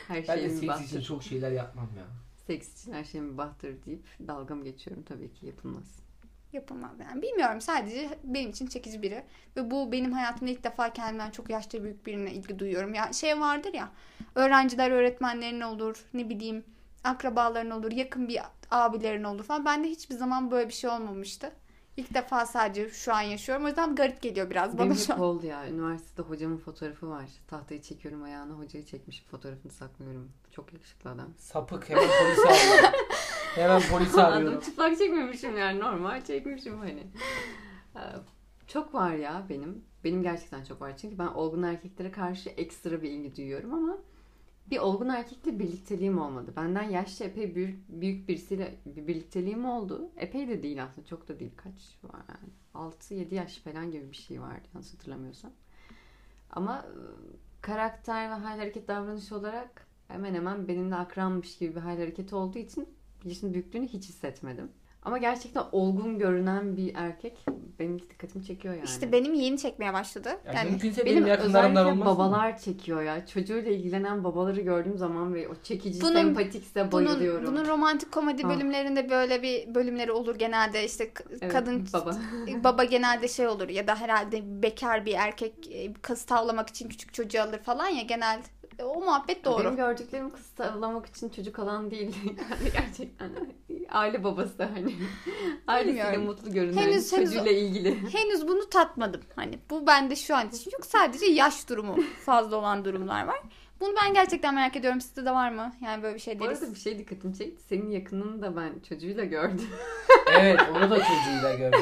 [0.08, 1.04] Her Ben de seks için bahtır.
[1.04, 2.04] çok şeyler yapmam ya.
[2.48, 5.84] Seks için her şeyin bahtır deyip dalga mı geçiyorum tabii ki yapılmaz.
[6.54, 7.22] Yapılmaz yani.
[7.22, 7.62] Bilmiyorum.
[7.62, 9.24] Sadece benim için çekici biri.
[9.56, 12.94] Ve bu benim hayatımda ilk defa kendimden çok yaşça büyük birine ilgi duyuyorum.
[12.94, 13.90] Ya şey vardır ya.
[14.36, 16.06] Öğrenciler öğretmenlerin olur.
[16.14, 16.64] Ne bileyim
[17.04, 17.92] akrabaların olur.
[17.92, 18.42] Yakın bir
[18.72, 19.66] abilerin olur falan.
[19.66, 21.52] Bende hiçbir zaman böyle bir şey olmamıştı.
[21.98, 23.66] İlk defa sadece şu an yaşıyorum.
[23.66, 25.20] O yüzden garip geliyor biraz Benim bana hep şu an.
[25.20, 25.68] oldu ya.
[25.70, 27.26] Üniversitede hocamın fotoğrafı var.
[27.48, 28.54] Tahtayı çekiyorum ayağına.
[28.54, 30.32] Hocayı çekmiş fotoğrafını saklıyorum.
[30.52, 31.34] Çok yakışıklı adam.
[31.38, 33.00] Sapık hemen polisi arıyorum.
[33.56, 34.60] hemen polisi arıyorum.
[34.60, 37.04] çıplak çekmemişim yani normal çekmişim hani.
[37.96, 38.00] Ee,
[38.68, 39.86] Çok var ya benim.
[40.04, 40.98] Benim gerçekten çok var.
[40.98, 43.98] Çünkü ben olgun erkeklere karşı ekstra bir ilgi duyuyorum ama
[44.70, 46.54] bir olgun erkekle birlikteliğim olmadı.
[46.56, 50.12] Benden yaşça epey büyük, büyük birisiyle bir birlikteliğim oldu.
[50.18, 51.08] Epey de değil aslında.
[51.08, 51.52] Çok da değil.
[51.58, 52.92] Kaç var yani.
[52.92, 55.52] 6-7 yaş falan gibi bir şey vardı yanlış hatırlamıyorsam.
[56.50, 56.92] Ama e,
[57.62, 62.58] karakter ve hal hareket davranış olarak hemen hemen benimle akranmış gibi bir hal hareket olduğu
[62.60, 62.90] için
[63.26, 64.72] yaşın büyüklüğünü hiç hissetmedim.
[65.04, 67.38] Ama gerçekten olgun görünen bir erkek
[67.80, 68.86] benim dikkatimi çekiyor yani.
[68.86, 70.30] İşte benim yeni çekmeye başladı.
[70.46, 72.06] Yani, Yani mümkünse benim benim, yakınlarımdan olmaz mı?
[72.06, 73.26] babalar çekiyor ya.
[73.28, 77.48] Çocuğuyla ilgilenen babaları gördüğüm zaman ve o çekici, Bunun- sempatikse bunun, bayılıyorum.
[77.48, 78.50] bunun romantik komedi Ha.
[78.50, 81.12] bölümlerinde böyle bir bölümleri olur genelde işte
[81.42, 82.18] Evet, kadın baba.
[82.64, 87.14] baba genelde şey olur ya da herhalde bekar bir erkek e, kız tavlamak için küçük
[87.14, 88.04] çocuğu alır falan ya
[88.78, 89.64] genel o muhabbet doğru.
[89.64, 92.16] Benim gördüklerim kız tavlamak için çocuk alan değil.
[92.26, 93.30] Yani gerçekten
[93.90, 94.96] aile babası hani.
[95.68, 98.14] Ailesiyle mutlu görünen Henüz- henüz- çocuğuyla ilgili.
[98.14, 99.22] Henüz bunu tatmadım.
[99.36, 100.86] Hani bu bende şu an için yok.
[100.86, 103.40] Sadece yaş durumu fazla olan durumlar var.
[103.80, 105.02] Bunu ben gerçekten merak ediyorum.
[105.02, 105.74] Sizde de var mı?
[105.82, 106.64] Yani böyle bir şey Bu deriz.
[106.64, 107.64] arada bir şey dikkatimi çekti.
[107.70, 109.70] Senin yakınını da ben çocuğuyla gördüm.
[110.40, 111.80] Evet onu da çocuğuyla gördüm.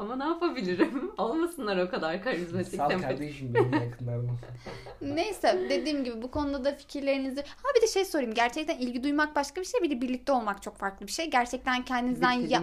[0.00, 1.12] Ama ne yapabilirim?
[1.18, 3.18] Olmasınlar o kadar karizmatik, Sal sempatik.
[3.18, 4.38] kardeşim benim yakınlarım.
[5.00, 7.40] Neyse dediğim gibi bu konuda da fikirlerinizi...
[7.40, 8.34] Ha bir de şey sorayım.
[8.34, 9.82] Gerçekten ilgi duymak başka bir şey.
[9.82, 11.30] Bir de birlikte olmak çok farklı bir şey.
[11.30, 12.62] Gerçekten kendinizden ya,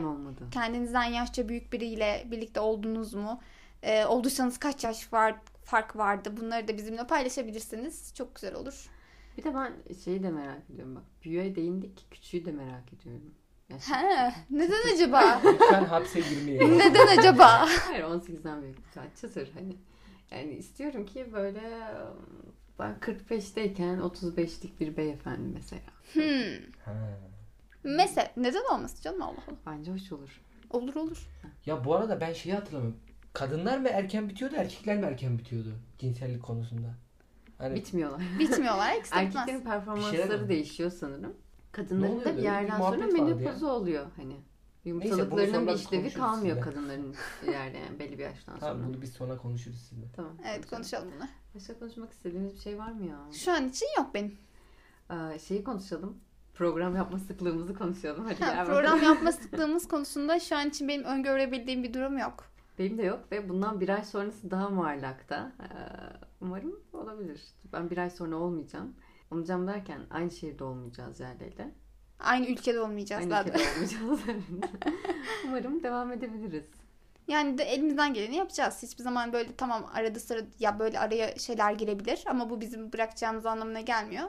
[0.51, 3.41] kendinizden yaşça büyük biriyle birlikte oldunuz mu?
[3.83, 6.33] Ee, olduysanız kaç yaş var fark vardı?
[6.38, 8.13] Bunları da bizimle paylaşabilirsiniz.
[8.15, 8.89] Çok güzel olur.
[9.38, 9.73] Bir de ben
[10.03, 11.03] şeyi de merak ediyorum bak.
[11.23, 13.31] Büyüğe değindik, küçüğü de merak ediyorum.
[13.70, 15.41] He, neden acaba?
[15.45, 16.78] Lütfen hapse girmeyelim.
[16.80, 17.68] neden acaba?
[17.88, 19.76] Hayır 18'den büyük lütfen çıtır hani.
[20.32, 21.61] Yani istiyorum ki böyle
[22.80, 25.82] ben 45'teyken 35'lik bir beyefendi mesela.
[26.13, 26.72] Hmm.
[26.86, 27.20] Ha.
[27.84, 29.57] Mesela neden olmasın canım Allah Allah.
[29.65, 30.41] Bence hoş olur.
[30.70, 31.28] Olur olur.
[31.65, 32.99] Ya bu arada ben şeyi hatırlamıyorum.
[33.34, 36.88] Kadınlar mı erken bitiyordu, erkekler mi erken bitiyordu cinsellik konusunda?
[37.57, 38.22] Hani Bitmiyorlar.
[38.39, 38.93] Bitmiyorlar.
[39.11, 41.34] Erkeklerin performansları değişiyor sanırım.
[41.78, 44.36] Kadınların da bir Bir yerden sonra menopozu oluyor hani.
[44.86, 46.59] Yumurtalıklarının bir işlevi kalmıyor sizinle.
[46.75, 48.71] kadınların ilerleyen belli bir yaştan sonra.
[48.71, 50.05] Tamam bunu biz sonra konuşuruz sizinle.
[50.15, 50.32] Tamam.
[50.47, 51.28] Evet konuşalım bunu.
[51.55, 53.17] Başka konuşmak istediğiniz bir şey var mı ya?
[53.32, 54.38] Şu an için yok benim.
[55.11, 56.17] Ee, şeyi konuşalım.
[56.53, 58.25] Program yapma sıklığımızı konuşalım.
[58.25, 62.43] Hadi Ha, gel program yapma sıklığımız konusunda şu an için benim öngörebildiğim bir durum yok.
[62.80, 65.51] Benim de yok ve bundan bir ay sonrası daha muallakta.
[65.61, 65.65] Ee,
[66.41, 67.41] umarım olabilir.
[67.73, 68.93] Ben bir ay sonra olmayacağım.
[69.32, 71.71] Olmayacağım derken aynı şehirde olmayacağız yerleriyle.
[72.19, 73.43] Aynı ülkede olmayacağız Aynı da.
[73.43, 73.63] ülkede
[74.03, 74.19] olmayacağız.
[75.45, 76.65] Umarım devam edebiliriz.
[77.28, 78.84] Yani de elimizden geleni yapacağız.
[78.84, 83.45] Hiçbir zaman böyle tamam arada sıra ya böyle araya şeyler girebilir ama bu bizim bırakacağımız
[83.45, 84.23] anlamına gelmiyor.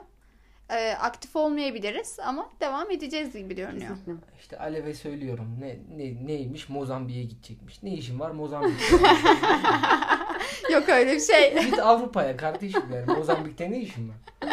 [0.71, 3.97] Ee, aktif olmayabiliriz ama devam edeceğiz gibi görünüyor.
[4.39, 5.55] İşte Alev'e söylüyorum.
[5.59, 6.69] Ne, ne neymiş?
[6.69, 7.83] Mozambik'e gidecekmiş.
[7.83, 8.95] Ne işin var Mozambik'te?
[10.73, 11.61] Yok öyle bir şey.
[11.65, 13.05] Git Avrupa'ya kardeşim yani.
[13.05, 14.15] Mozambik'te ne işin var?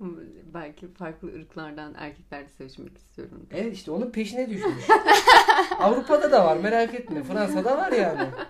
[0.54, 3.46] Belki farklı ırklardan erkeklerle sevişmek istiyorum.
[3.50, 4.84] Evet işte onun peşine düşmüş.
[5.78, 7.22] Avrupa'da da var merak etme.
[7.22, 8.28] Fransa'da var yani.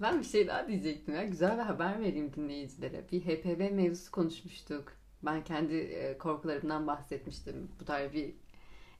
[0.00, 1.24] Ben bir şey daha diyecektim ya.
[1.24, 3.04] Güzel bir haber vereyim dinleyicilere.
[3.12, 4.92] Bir HPV mevzusu konuşmuştuk.
[5.22, 7.70] Ben kendi e, korkularımdan bahsetmiştim.
[7.80, 8.34] Bu tarz bir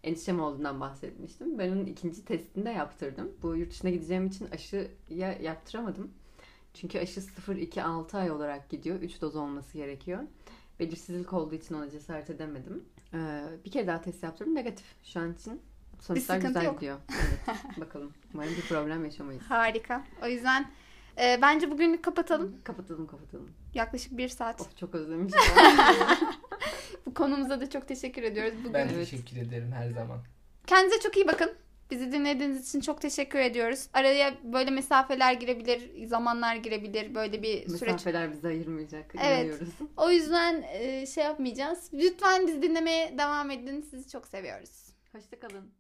[0.05, 1.59] endişem olduğundan bahsetmiştim.
[1.59, 3.33] Ben onun ikinci testini de yaptırdım.
[3.43, 6.11] Bu yurt dışına gideceğim için aşıya yaptıramadım.
[6.75, 9.01] Çünkü aşı 0-2-6 ay olarak gidiyor.
[9.01, 10.23] 3 doz olması gerekiyor.
[10.81, 12.85] Belirsizlik olduğu için ona cesaret edemedim.
[13.15, 14.55] Ee, bir kere daha test yaptırdım.
[14.55, 15.63] Negatif şu an için.
[16.01, 16.75] Sonuçlar güzel yok.
[16.75, 16.99] gidiyor.
[17.11, 18.13] Evet, bakalım.
[18.35, 19.43] Umarım bir problem yaşamayız.
[19.43, 20.05] Harika.
[20.23, 20.71] O yüzden
[21.21, 22.57] e, bence bugünlük kapatalım.
[22.65, 23.51] Kapatalım kapatalım.
[23.75, 24.61] Yaklaşık bir saat.
[24.61, 25.41] Of çok özlemişim.
[27.07, 28.55] Bu konumuza da çok teşekkür ediyoruz.
[28.59, 30.19] Bugün Ben teşekkür ederim her zaman.
[30.67, 31.51] Kendinize çok iyi bakın.
[31.91, 33.89] Bizi dinlediğiniz için çok teşekkür ediyoruz.
[33.93, 37.15] Araya böyle mesafeler girebilir, zamanlar girebilir.
[37.15, 37.83] Böyle bir süreç.
[37.83, 39.15] Mesafeler bizi ayırmayacak.
[39.15, 39.39] Evet.
[39.39, 39.69] inanıyoruz.
[39.97, 41.91] O yüzden e, şey yapmayacağız.
[41.93, 43.81] Lütfen bizi dinlemeye devam edin.
[43.81, 44.89] Sizi çok seviyoruz.
[45.13, 45.78] Hoşçakalın.